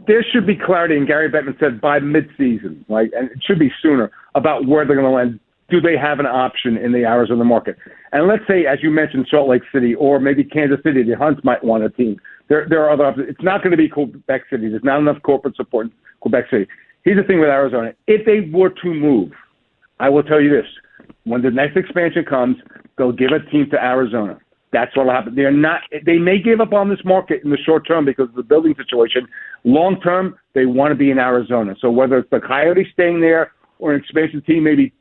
there 0.08 0.26
should 0.32 0.46
be 0.46 0.56
clarity, 0.56 0.98
and 0.98 1.08
Gary 1.08 1.30
Bettman 1.30 1.58
said 1.60 1.80
by 1.80 2.00
midseason, 2.00 2.84
like, 2.90 3.12
and 3.16 3.30
it 3.32 3.40
should 3.46 3.60
be 3.60 3.72
sooner 3.82 4.12
about 4.36 4.68
where 4.68 4.86
they're 4.86 4.96
going 4.96 5.08
to 5.08 5.16
land. 5.16 5.40
Do 5.70 5.80
they 5.80 5.98
have 5.98 6.20
an 6.20 6.26
option 6.26 6.78
in 6.78 6.92
the 6.92 7.06
Arizona 7.06 7.44
market? 7.44 7.78
And 8.12 8.28
let's 8.28 8.44
say, 8.48 8.66
as 8.66 8.80
you 8.82 8.90
mentioned, 8.90 9.28
Salt 9.30 9.50
Lake 9.50 9.62
City 9.72 9.94
or 9.96 10.20
maybe 10.20 10.44
Kansas 10.44 10.80
City, 10.84 11.04
the 11.04 11.16
Hunts 11.16 11.42
might 11.44 11.64
want 11.64 11.84
a 11.84 11.90
team. 11.90 12.20
There, 12.48 12.66
there 12.68 12.84
are 12.84 12.90
other 12.90 13.06
options. 13.06 13.28
It's 13.30 13.44
not 13.44 13.62
going 13.62 13.72
to 13.72 13.78
be 13.78 13.88
Quebec 13.88 14.42
City. 14.50 14.70
There's 14.70 14.84
not 14.84 15.00
enough 15.00 15.22
corporate 15.22 15.56
support 15.56 15.88
in 15.88 15.94
Quebec 16.22 16.46
City. 16.50 16.68
Here's 17.04 17.18
the 17.22 17.28
thing 17.28 17.40
with 17.40 17.50
Arizona: 17.50 17.94
if 18.08 18.26
they 18.26 18.50
were 18.52 18.70
to 18.70 18.94
move, 18.94 19.32
I 20.00 20.10
will 20.10 20.24
tell 20.24 20.42
you 20.42 20.50
this: 20.50 20.66
when 21.24 21.42
the 21.42 21.52
next 21.52 21.78
expansion 21.78 22.26
comes, 22.26 22.58
they'll 22.98 23.12
give 23.12 23.32
a 23.32 23.40
team 23.52 23.70
to 23.72 23.84
Arizona. 23.84 24.40
That's 24.72 24.96
what'll 24.96 25.12
happen. 25.12 25.36
They're 25.36 25.52
not. 25.52 25.82
They 26.06 26.18
may 26.18 26.40
give 26.40 26.62
up 26.62 26.74
on 26.74 26.90
this 26.90 27.00
market 27.06 27.44
in 27.44 27.50
the 27.50 27.58
short 27.58 27.88
term 27.88 28.06
because 28.06 28.30
of 28.30 28.36
the 28.36 28.44
building 28.44 28.76
situation. 28.76 29.28
Long 29.64 30.00
term, 30.02 30.38
they 30.54 30.66
want 30.66 30.92
to 30.92 30.96
be 30.96 31.10
in 31.12 31.18
Arizona. 31.18 31.76
So 31.80 31.90
whether 31.90 32.18
it's 32.18 32.30
the 32.30 32.40
Coyotes 32.40 32.88
staying 32.94 33.22
there 33.22 33.52
or 33.80 33.94
an 33.94 34.00
expansion 34.00 34.42
team, 34.42 34.64
maybe 34.64 34.94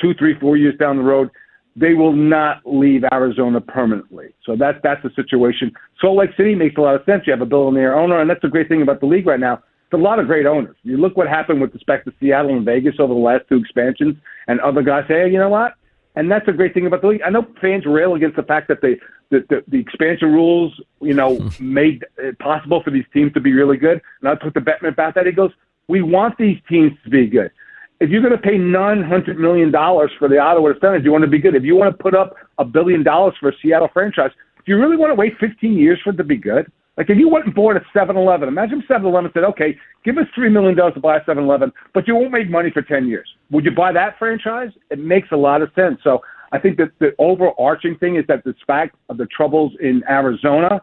two, 0.00 0.14
three, 0.14 0.38
four 0.38 0.56
years 0.56 0.76
down 0.78 0.96
the 0.96 1.02
road, 1.02 1.30
they 1.76 1.92
will 1.92 2.12
not 2.12 2.62
leave 2.64 3.04
Arizona 3.12 3.60
permanently. 3.60 4.34
So 4.44 4.56
that's 4.56 4.78
that's 4.82 5.02
the 5.02 5.10
situation. 5.14 5.72
Salt 6.00 6.16
Lake 6.16 6.30
City 6.36 6.54
makes 6.54 6.76
a 6.76 6.80
lot 6.80 6.94
of 6.94 7.04
sense. 7.04 7.24
You 7.26 7.32
have 7.32 7.42
a 7.42 7.46
billionaire 7.46 7.96
owner, 7.96 8.20
and 8.20 8.28
that's 8.28 8.42
the 8.42 8.48
great 8.48 8.68
thing 8.68 8.82
about 8.82 9.00
the 9.00 9.06
league 9.06 9.26
right 9.26 9.40
now. 9.40 9.62
There's 9.90 10.00
a 10.00 10.04
lot 10.04 10.18
of 10.18 10.26
great 10.26 10.46
owners. 10.46 10.74
You 10.82 10.96
look 10.96 11.16
what 11.16 11.28
happened 11.28 11.60
with 11.60 11.72
respect 11.74 12.06
to 12.06 12.14
Seattle 12.18 12.56
and 12.56 12.64
Vegas 12.64 12.94
over 12.98 13.12
the 13.12 13.20
last 13.20 13.44
two 13.48 13.56
expansions, 13.56 14.16
and 14.48 14.58
other 14.60 14.82
guys 14.82 15.04
say, 15.06 15.20
hey, 15.20 15.30
you 15.30 15.38
know 15.38 15.50
what? 15.50 15.74
And 16.16 16.32
that's 16.32 16.48
a 16.48 16.52
great 16.52 16.72
thing 16.72 16.86
about 16.86 17.02
the 17.02 17.08
league. 17.08 17.20
I 17.24 17.30
know 17.30 17.46
fans 17.60 17.84
rail 17.84 18.14
against 18.14 18.36
the 18.36 18.42
fact 18.42 18.68
that 18.68 18.80
they 18.80 18.98
the, 19.30 19.44
the, 19.48 19.64
the 19.68 19.78
expansion 19.78 20.32
rules, 20.32 20.80
you 21.02 21.12
know, 21.12 21.50
made 21.60 22.04
it 22.16 22.38
possible 22.38 22.82
for 22.82 22.90
these 22.90 23.04
teams 23.12 23.32
to 23.34 23.40
be 23.40 23.52
really 23.52 23.76
good. 23.76 24.00
And 24.20 24.30
I 24.30 24.34
talked 24.36 24.54
to 24.54 24.60
Bettman 24.60 24.88
about 24.88 25.14
that. 25.14 25.26
He 25.26 25.32
goes, 25.32 25.50
"We 25.88 26.00
want 26.00 26.38
these 26.38 26.58
teams 26.68 26.92
to 27.04 27.10
be 27.10 27.26
good. 27.26 27.50
If 27.98 28.10
you're 28.10 28.20
going 28.20 28.32
to 28.32 28.38
pay 28.38 28.58
nine 28.58 29.02
hundred 29.02 29.38
million 29.38 29.70
dollars 29.70 30.10
for 30.18 30.28
the 30.28 30.38
Ottawa 30.38 30.72
Senators, 30.80 31.02
you 31.04 31.12
want 31.12 31.24
to 31.24 31.30
be 31.30 31.38
good. 31.38 31.54
If 31.54 31.64
you 31.64 31.76
want 31.76 31.96
to 31.96 32.02
put 32.02 32.14
up 32.14 32.34
a 32.58 32.64
billion 32.64 33.02
dollars 33.02 33.34
for 33.40 33.48
a 33.48 33.52
Seattle 33.62 33.88
franchise, 33.92 34.30
do 34.64 34.72
you 34.72 34.78
really 34.78 34.96
want 34.96 35.10
to 35.10 35.14
wait 35.14 35.32
15 35.40 35.78
years 35.78 35.98
for 36.04 36.10
it 36.10 36.16
to 36.16 36.24
be 36.24 36.36
good? 36.36 36.70
Like 36.98 37.08
if 37.08 37.18
you 37.18 37.28
went 37.28 37.46
and 37.46 37.54
bought 37.54 37.76
a 37.76 37.80
7-Eleven, 37.94 38.48
imagine 38.48 38.82
7-Eleven 38.88 39.30
said, 39.32 39.44
"Okay, 39.44 39.76
give 40.04 40.18
us 40.18 40.26
three 40.34 40.50
million 40.50 40.76
dollars 40.76 40.94
to 40.94 41.00
buy 41.00 41.16
a 41.16 41.24
7-Eleven, 41.24 41.72
but 41.94 42.06
you 42.06 42.14
won't 42.14 42.32
make 42.32 42.50
money 42.50 42.70
for 42.70 42.82
10 42.82 43.06
years." 43.06 43.28
Would 43.50 43.64
you 43.64 43.70
buy 43.70 43.92
that 43.92 44.18
franchise? 44.18 44.70
It 44.90 44.98
makes 44.98 45.28
a 45.32 45.36
lot 45.36 45.62
of 45.62 45.70
sense. 45.74 45.98
So 46.04 46.20
I 46.52 46.58
think 46.58 46.76
that 46.76 46.90
the 46.98 47.14
overarching 47.18 47.96
thing 47.98 48.16
is 48.16 48.24
that 48.28 48.44
the 48.44 48.54
fact 48.66 48.96
of 49.08 49.16
the 49.16 49.26
troubles 49.26 49.72
in 49.80 50.02
Arizona. 50.08 50.82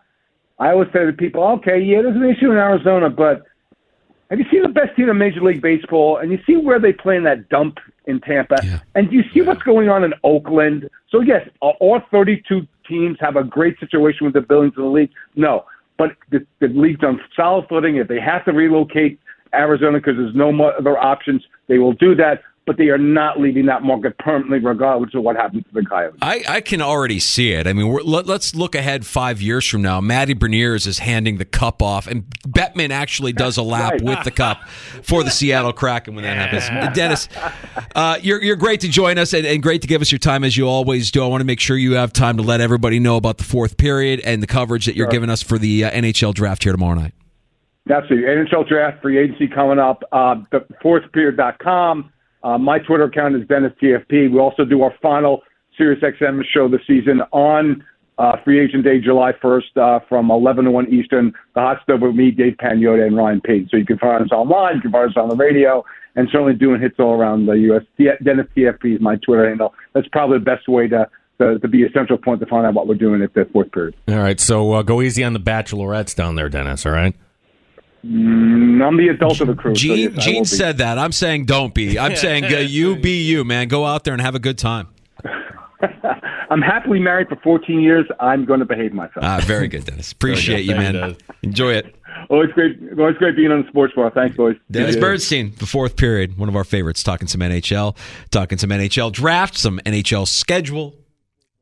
I 0.60 0.70
always 0.70 0.90
say 0.94 1.06
to 1.06 1.14
people, 1.14 1.44
"Okay, 1.44 1.80
yeah, 1.80 2.02
there's 2.02 2.16
an 2.16 2.26
issue 2.26 2.52
in 2.52 2.58
Arizona, 2.58 3.10
but." 3.10 3.44
Have 4.30 4.40
you 4.40 4.46
seen 4.52 4.64
the 4.64 4.70
best 4.70 4.96
team 4.96 5.10
in 5.10 5.18
Major 5.18 5.42
League 5.42 5.62
Baseball? 5.62 6.18
And 6.18 6.32
you 6.32 6.40
see 6.46 6.56
where 6.56 6.80
they 6.80 6.94
play 6.94 7.16
in 7.16 7.24
that 7.24 7.50
dump 7.50 7.78
in 8.06 8.20
Tampa, 8.22 8.58
Yeah. 8.64 8.80
and 8.96 9.12
you 9.12 9.24
see 9.34 9.42
what's 9.42 9.64
going 9.64 9.90
on 9.90 10.04
in 10.04 10.14
Oakland. 10.24 10.90
So 11.10 11.22
yes, 11.22 11.48
all 11.62 12.02
32 12.12 12.68
teams 12.88 13.18
have 13.20 13.36
a 13.36 13.44
great 13.44 13.80
situation 13.80 14.26
with 14.26 14.34
the 14.34 14.42
buildings 14.42 14.74
of 14.78 14.84
the 14.84 14.90
league. 14.90 15.12
No, 15.36 15.66
but 15.98 16.16
the, 16.32 16.46
the 16.60 16.68
league's 16.68 17.04
on 17.04 17.22
solid 17.36 17.68
footing. 17.70 17.98
If 17.98 18.08
they 18.08 18.20
have 18.20 18.44
to 18.46 18.52
relocate 18.52 19.20
Arizona 19.54 20.00
because 20.00 20.18
there's 20.18 20.36
no 20.36 20.50
other 20.66 20.98
options, 20.98 21.44
they 21.68 21.78
will 21.78 21.94
do 21.94 22.16
that. 22.16 22.42
But 22.66 22.78
they 22.78 22.88
are 22.88 22.98
not 22.98 23.42
leaving 23.42 23.66
that 23.66 23.84
market 23.84 24.18
permanently, 24.20 24.60
regardless 24.60 25.14
of 25.14 25.24
what 25.24 25.36
happens 25.36 25.66
to 25.66 25.74
the 25.74 25.86
Coyotes. 25.86 26.18
I, 26.22 26.46
I 26.48 26.62
can 26.62 26.82
already 26.82 27.20
see 27.20 27.52
it. 27.52 27.68
I 27.68 27.74
mean, 27.74 27.90
we're, 27.90 28.02
let, 28.04 28.30
us 28.30 28.56
look 28.56 28.74
ahead 28.74 29.06
five 29.06 29.42
years 29.42 29.68
from 29.68 29.82
now. 29.82 30.00
Matty 30.00 30.34
Beniers 30.34 30.88
is 30.88 31.00
handing 31.00 31.40
the 31.40 31.46
cup 31.46 31.82
off, 31.82 32.08
and 32.08 32.24
Bettman 32.48 32.92
actually 32.92 33.34
does 33.34 33.58
a 33.58 33.64
lap 33.64 33.92
Right. 33.94 34.02
with 34.02 34.24
the 34.24 34.32
cup 34.32 34.66
for 35.02 35.26
the 35.26 35.30
Seattle 35.30 35.74
Kraken 35.74 36.16
when 36.16 36.24
that 36.24 36.38
happens. 36.38 36.96
Dennis, 36.96 37.28
uh, 37.96 38.18
you're, 38.22 38.42
you're 38.42 38.56
great 38.56 38.80
to 38.80 38.88
join 38.88 39.18
us 39.18 39.34
and, 39.34 39.46
and 39.46 39.62
great 39.62 39.82
to 39.82 39.88
give 39.90 40.02
us 40.02 40.10
your 40.10 40.20
time 40.20 40.46
as 40.46 40.56
you 40.56 40.66
always 40.66 41.12
do. 41.12 41.22
I 41.22 41.28
want 41.28 41.42
to 41.42 41.46
make 41.46 41.60
sure 41.60 41.76
you 41.76 41.96
have 41.96 42.14
time 42.14 42.38
to 42.38 42.44
let 42.44 42.62
everybody 42.62 42.98
know 42.98 43.18
about 43.18 43.40
the 43.40 43.44
fourth 43.44 43.76
period 43.76 44.22
and 44.22 44.42
the 44.42 44.48
coverage 44.48 44.86
that 44.86 44.96
you're 44.96 45.08
giving 45.08 45.30
us 45.30 45.42
for 45.44 45.58
the 45.58 45.84
uh, 45.84 45.92
NHL 45.92 46.34
draft 46.34 46.64
here 46.64 46.72
tomorrow 46.72 46.96
night. 46.96 47.14
That's 47.86 48.08
the 48.08 48.16
NHL 48.16 48.70
draft 48.70 49.02
free 49.02 49.18
agency 49.18 49.50
coming 49.50 49.80
up. 49.80 50.04
Uh, 50.14 50.36
the 50.52 50.62
fourthperiod.com. 50.82 52.12
Uh, 52.44 52.58
my 52.58 52.80
Twitter 52.80 53.06
account 53.06 53.36
is 53.36 53.48
Dennis 53.48 53.72
TFP. 53.82 54.32
We 54.32 54.40
also 54.40 54.66
do 54.66 54.82
our 54.82 54.94
final 55.02 55.42
SiriusXM 55.80 56.42
show 56.54 56.68
this 56.68 56.82
season 56.86 57.22
on 57.32 57.84
uh, 58.18 58.34
free 58.44 58.60
agent 58.60 58.84
day, 58.84 59.00
July 59.00 59.32
1st, 59.44 59.78
uh, 59.78 60.00
from 60.08 60.30
11 60.30 60.66
to 60.66 60.72
1 60.72 60.94
Eastern. 60.94 61.34
The 61.56 61.62
hot 61.62 61.78
stove 61.84 62.02
with 62.02 62.16
me, 62.16 62.32
Dave 62.32 62.56
Pagnotta, 62.62 63.08
and 63.08 63.18
Ryan 63.18 63.42
Payton. 63.42 63.70
So 63.72 63.78
you 63.78 63.86
can 63.86 63.98
find 63.98 64.24
us 64.24 64.32
online, 64.32 64.76
you 64.76 64.82
can 64.82 64.92
find 64.92 65.10
us 65.10 65.18
on 65.18 65.30
the 65.30 65.36
radio, 65.36 65.84
and 66.16 66.28
certainly 66.32 66.54
doing 66.54 66.80
hits 66.80 66.96
all 67.00 67.14
around 67.14 67.48
the 67.48 67.54
U.S. 67.54 67.84
Dennis 68.24 68.48
TFP 68.56 68.96
is 68.96 69.02
my 69.02 69.16
Twitter 69.16 69.48
handle. 69.48 69.74
That's 69.94 70.08
probably 70.10 70.38
the 70.38 70.46
best 70.46 70.68
way 70.68 70.88
to, 70.90 71.10
to, 71.40 71.58
to 71.58 71.68
be 71.68 71.84
a 71.86 71.92
central 71.92 72.20
point 72.20 72.40
to 72.42 72.46
find 72.46 72.68
out 72.68 72.76
what 72.76 72.88
we're 72.88 72.96
doing 72.96 73.24
at 73.24 73.34
the 73.34 73.48
fourth 73.52 73.72
period. 73.72 73.96
All 74.08 74.20
right, 74.20 74.40
so 74.40 74.74
uh, 74.74 74.84
go 74.84 75.02
easy 75.02 75.24
on 75.24 75.34
the 75.34 75.40
bachelorettes 75.40 76.16
down 76.16 76.36
there, 76.36 76.50
Dennis. 76.50 76.86
All 76.86 76.92
right. 76.92 77.16
Mm, 78.06 78.86
I'm 78.86 78.98
the 78.98 79.08
adult 79.10 79.40
of 79.42 79.48
the 79.48 79.56
crew. 79.56 79.74
so 79.76 79.80
Gene, 79.80 80.14
yes, 80.14 80.26
Gene 80.26 80.46
said 80.46 80.80
that. 80.80 80.98
I'm 80.98 81.12
saying 81.14 81.46
don't 81.46 81.74
be. 81.74 81.98
I'm 81.98 82.16
saying 82.18 82.46
uh, 82.46 82.58
you 82.60 82.98
be 82.98 83.24
you, 83.24 83.44
man. 83.44 83.68
Go 83.70 83.86
out 83.86 84.04
there 84.04 84.14
and 84.14 84.22
have 84.22 84.36
a 84.36 84.40
good 84.40 84.58
time. 84.58 84.90
I'm 86.50 86.62
happily 86.62 87.00
married 87.00 87.30
for 87.30 87.36
14 87.38 87.80
years. 87.82 88.06
I'm 88.20 88.46
going 88.46 88.60
to 88.60 88.66
behave 88.66 88.94
myself. 88.94 89.24
Ah, 89.24 89.42
very 89.44 89.68
good, 89.68 89.86
Dennis. 89.86 90.12
Appreciate 90.14 90.66
you, 90.66 90.74
you, 90.74 90.80
man. 90.80 90.94
Dennis. 90.94 91.18
Enjoy 91.42 91.72
it. 91.74 91.96
Always 92.30 92.52
great. 92.52 92.78
Always 92.98 93.18
great 93.18 93.36
being 93.36 93.52
on 93.52 93.64
the 93.64 93.68
sports 93.70 93.94
bar. 93.96 94.12
Thanks, 94.12 94.36
boys. 94.38 94.56
Dennis 94.70 94.96
Yeah. 94.96 95.02
Bernstein, 95.02 95.54
the 95.58 95.66
fourth 95.66 95.96
period, 95.96 96.38
one 96.38 96.50
of 96.50 96.56
our 96.56 96.64
favorites, 96.64 97.02
talking 97.04 97.28
some 97.28 97.42
NHL, 97.42 97.98
talking 98.32 98.58
some 98.58 98.70
NHL 98.70 99.12
draft, 99.12 99.58
some 99.58 99.80
NHL 99.86 100.28
schedule. 100.28 100.96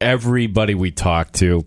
Everybody 0.01 0.73
we 0.75 0.91
talk 0.91 1.31
to 1.33 1.65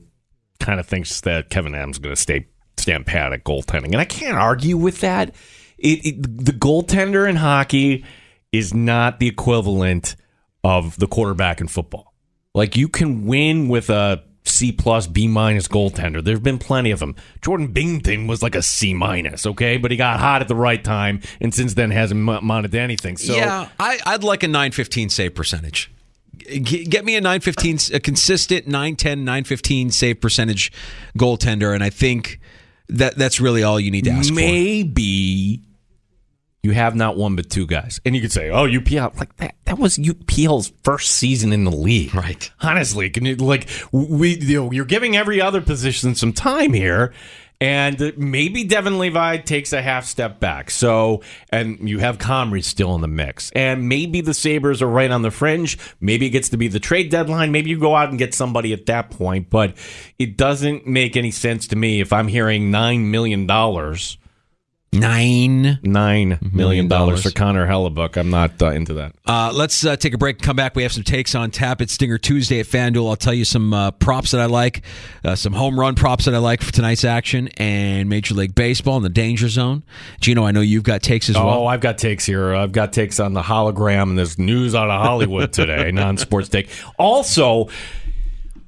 kind 0.60 0.78
of 0.80 0.86
thinks 0.86 1.20
that 1.22 1.48
Kevyn 1.50 1.76
Adams 1.76 1.96
is 1.96 2.00
going 2.00 2.14
to 2.14 2.20
stay 2.20 2.46
at 2.78 3.44
goaltending, 3.44 3.86
and 3.86 3.96
I 3.96 4.04
can't 4.04 4.36
argue 4.36 4.76
with 4.76 5.00
that. 5.00 5.34
It, 5.78 6.06
it, 6.06 6.44
the 6.44 6.52
goaltender 6.52 7.28
in 7.28 7.36
hockey 7.36 8.04
is 8.52 8.72
not 8.74 9.18
the 9.18 9.26
equivalent 9.26 10.16
of 10.62 10.96
the 10.98 11.06
quarterback 11.06 11.60
in 11.60 11.68
football. 11.68 12.14
Like 12.54 12.76
you 12.76 12.88
can 12.88 13.26
win 13.26 13.68
with 13.68 13.90
a 13.90 14.22
C 14.44 14.70
plus 14.70 15.06
B 15.06 15.26
minus 15.26 15.66
goaltender. 15.66 16.22
There 16.22 16.34
have 16.34 16.42
been 16.42 16.58
plenty 16.58 16.90
of 16.90 17.00
them. 17.00 17.16
Jordan 17.42 17.72
Binnington 17.72 18.28
was 18.28 18.42
like 18.42 18.54
a 18.54 18.62
C 18.62 18.94
minus, 18.94 19.46
okay, 19.46 19.76
but 19.78 19.90
he 19.90 19.96
got 19.96 20.20
hot 20.20 20.42
at 20.42 20.48
the 20.48 20.54
right 20.54 20.82
time, 20.82 21.20
and 21.40 21.52
since 21.54 21.74
then 21.74 21.90
hasn't 21.90 22.20
mo- 22.20 22.40
mounted 22.40 22.72
to 22.72 22.78
anything. 22.78 23.16
So 23.16 23.34
yeah, 23.34 23.68
I, 23.80 23.98
I'd 24.06 24.22
like 24.22 24.42
a 24.42 24.48
915 24.48 25.08
save 25.08 25.34
percentage. 25.34 25.90
G- 26.38 26.84
Get 26.84 27.04
me 27.04 27.16
a 27.16 27.20
915, 27.20 27.96
a 27.96 28.00
consistent 28.00 28.66
910, 28.66 29.24
915 29.24 29.90
save 29.90 30.20
percentage 30.20 30.70
goaltender, 31.18 31.74
and 31.74 31.82
I 31.82 31.90
think 31.90 32.38
that 32.88 33.16
that's 33.16 33.40
really 33.40 33.62
all 33.62 33.80
you 33.80 33.90
need 33.90 34.04
to 34.04 34.10
ask 34.10 34.28
for. 34.28 34.34
maybe 34.34 35.62
you 36.62 36.70
have 36.70 36.94
not 36.94 37.16
one 37.16 37.36
but 37.36 37.50
two 37.50 37.66
guys, 37.66 38.00
and 38.06 38.14
you 38.14 38.22
could 38.22 38.32
say, 38.32 38.50
"Oh, 38.50 38.66
UPL 38.66 39.16
like 39.18 39.36
that." 39.36 39.54
That 39.66 39.78
was 39.78 39.98
UPL's 39.98 40.72
first 40.82 41.12
season 41.12 41.52
in 41.52 41.64
the 41.64 41.70
league, 41.70 42.14
Right. 42.14 42.50
Honestly, 42.60 43.10
can 43.10 43.24
you, 43.24 43.36
like 43.36 43.68
we, 43.92 44.38
you 44.38 44.62
know, 44.62 44.72
you're 44.72 44.84
giving 44.84 45.16
every 45.16 45.40
other 45.40 45.60
position 45.60 46.14
some 46.14 46.32
time 46.32 46.72
here. 46.72 47.12
And 47.64 48.12
maybe 48.18 48.64
Devon 48.64 48.98
Levi 48.98 49.38
takes 49.38 49.72
a 49.72 49.80
half 49.80 50.04
step 50.04 50.38
back. 50.38 50.70
So, 50.70 51.22
and 51.48 51.88
you 51.88 51.98
have 51.98 52.18
Comrie 52.18 52.62
still 52.62 52.94
in 52.94 53.00
the 53.00 53.08
mix. 53.08 53.50
And 53.52 53.88
maybe 53.88 54.20
the 54.20 54.34
Sabres 54.34 54.82
are 54.82 54.86
right 54.86 55.10
on 55.10 55.22
the 55.22 55.30
fringe. 55.30 55.78
Maybe 55.98 56.26
it 56.26 56.30
gets 56.30 56.50
to 56.50 56.58
be 56.58 56.68
the 56.68 56.78
trade 56.78 57.10
deadline. 57.10 57.52
Maybe 57.52 57.70
you 57.70 57.80
go 57.80 57.96
out 57.96 58.10
and 58.10 58.18
get 58.18 58.34
somebody 58.34 58.74
at 58.74 58.84
that 58.84 59.08
point. 59.08 59.48
But 59.48 59.78
it 60.18 60.36
doesn't 60.36 60.86
make 60.86 61.16
any 61.16 61.30
sense 61.30 61.66
to 61.68 61.76
me 61.76 62.02
if 62.02 62.12
I'm 62.12 62.28
hearing 62.28 62.70
$9 62.70 63.06
million 63.06 63.46
Nine. 64.94 65.78
nine 65.82 66.38
million 66.52 66.88
dollars 66.88 67.22
for. 67.22 67.30
Connor 67.30 67.66
Hellebuyck. 67.66 68.16
I'm 68.16 68.30
not 68.30 68.60
uh, 68.62 68.70
into 68.70 68.94
that. 68.94 69.14
Uh, 69.26 69.52
let's 69.54 69.84
uh, 69.84 69.96
take 69.96 70.14
a 70.14 70.18
break 70.18 70.36
and 70.36 70.42
come 70.42 70.56
back. 70.56 70.74
We 70.76 70.82
have 70.84 70.92
some 70.92 71.02
takes 71.02 71.34
on 71.34 71.50
Tap 71.50 71.80
It 71.80 71.90
Stinger 71.90 72.18
Tuesday 72.18 72.60
at 72.60 72.66
FanDuel. 72.66 73.08
I'll 73.08 73.16
tell 73.16 73.34
you 73.34 73.44
some 73.44 73.74
uh, 73.74 73.90
props 73.92 74.30
that 74.30 74.40
I 74.40 74.46
like, 74.46 74.82
uh, 75.24 75.34
some 75.34 75.52
home 75.52 75.78
run 75.78 75.94
props 75.94 76.24
that 76.26 76.34
I 76.34 76.38
like 76.38 76.62
for 76.62 76.72
tonight's 76.72 77.04
action, 77.04 77.48
and 77.56 78.08
Major 78.08 78.34
League 78.34 78.54
Baseball 78.54 78.96
and 78.96 79.04
the 79.04 79.08
Danger 79.10 79.48
Zone. 79.48 79.82
Gino, 80.20 80.44
I 80.44 80.52
know 80.52 80.60
you've 80.60 80.84
got 80.84 81.02
takes 81.02 81.28
as 81.28 81.36
Oh, 81.36 81.44
well. 81.46 81.58
Oh, 81.60 81.66
I've 81.66 81.80
got 81.80 81.98
takes 81.98 82.24
here. 82.24 82.54
I've 82.54 82.72
got 82.72 82.92
takes 82.92 83.18
on 83.20 83.32
the 83.34 83.42
hologram 83.42 84.04
and 84.10 84.18
there's 84.18 84.38
news 84.38 84.74
out 84.74 84.90
of 84.90 85.00
Hollywood 85.00 85.52
today, 85.52 85.90
non-sports 85.92 86.48
take. 86.48 86.68
Also, 86.98 87.68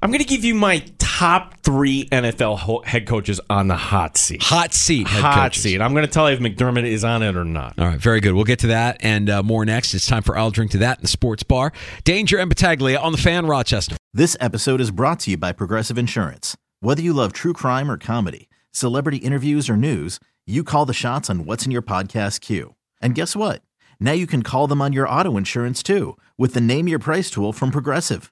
I'm 0.01 0.11
going 0.11 0.19
to 0.21 0.27
give 0.27 0.43
you 0.45 0.53
my 0.53 0.83
top 0.99 1.55
three 1.63 2.05
NFL 2.11 2.59
ho- 2.59 2.83
head 2.85 3.07
coaches 3.07 3.41
on 3.49 3.67
the 3.67 3.75
hot 3.75 4.15
seat. 4.15 4.43
Hot 4.43 4.71
seat, 4.71 5.07
head 5.07 5.21
hot 5.23 5.43
coaches. 5.51 5.63
seat. 5.63 5.81
I'm 5.81 5.93
going 5.93 6.05
to 6.05 6.11
tell 6.11 6.29
you 6.29 6.35
if 6.37 6.41
McDermott 6.41 6.85
is 6.85 7.03
on 7.03 7.23
it 7.23 7.35
or 7.35 7.43
not. 7.43 7.73
All 7.79 7.85
right, 7.87 7.99
very 7.99 8.19
good. 8.21 8.33
We'll 8.33 8.43
get 8.43 8.59
to 8.59 8.67
that 8.67 8.97
and 9.01 9.27
uh, 9.27 9.41
more 9.41 9.65
next. 9.65 9.95
It's 9.95 10.05
time 10.05 10.21
for 10.21 10.37
I'll 10.37 10.51
Drink 10.51 10.69
to 10.71 10.77
That 10.77 10.99
in 10.99 11.01
the 11.01 11.07
Sports 11.07 11.41
Bar. 11.41 11.73
Danger 12.03 12.37
and 12.37 12.47
Battaglia 12.47 12.99
on 12.99 13.11
the 13.11 13.17
fan, 13.17 13.47
Rochester. 13.47 13.95
This 14.13 14.37
episode 14.39 14.81
is 14.81 14.91
brought 14.91 15.19
to 15.21 15.31
you 15.31 15.37
by 15.37 15.51
Progressive 15.51 15.97
Insurance. 15.97 16.55
Whether 16.79 17.01
you 17.01 17.13
love 17.13 17.33
true 17.33 17.53
crime 17.53 17.89
or 17.89 17.97
comedy, 17.97 18.49
celebrity 18.71 19.17
interviews 19.17 19.67
or 19.67 19.77
news, 19.77 20.19
you 20.45 20.63
call 20.63 20.85
the 20.85 20.93
shots 20.93 21.27
on 21.27 21.45
what's 21.45 21.65
in 21.65 21.71
your 21.71 21.81
podcast 21.81 22.41
queue. 22.41 22.75
And 23.01 23.15
guess 23.15 23.35
what? 23.35 23.63
Now 23.99 24.11
you 24.11 24.27
can 24.27 24.43
call 24.43 24.67
them 24.67 24.81
on 24.81 24.93
your 24.93 25.09
auto 25.09 25.37
insurance 25.37 25.81
too 25.81 26.17
with 26.37 26.53
the 26.53 26.61
Name 26.61 26.87
Your 26.87 26.99
Price 26.99 27.31
tool 27.31 27.51
from 27.51 27.71
Progressive. 27.71 28.31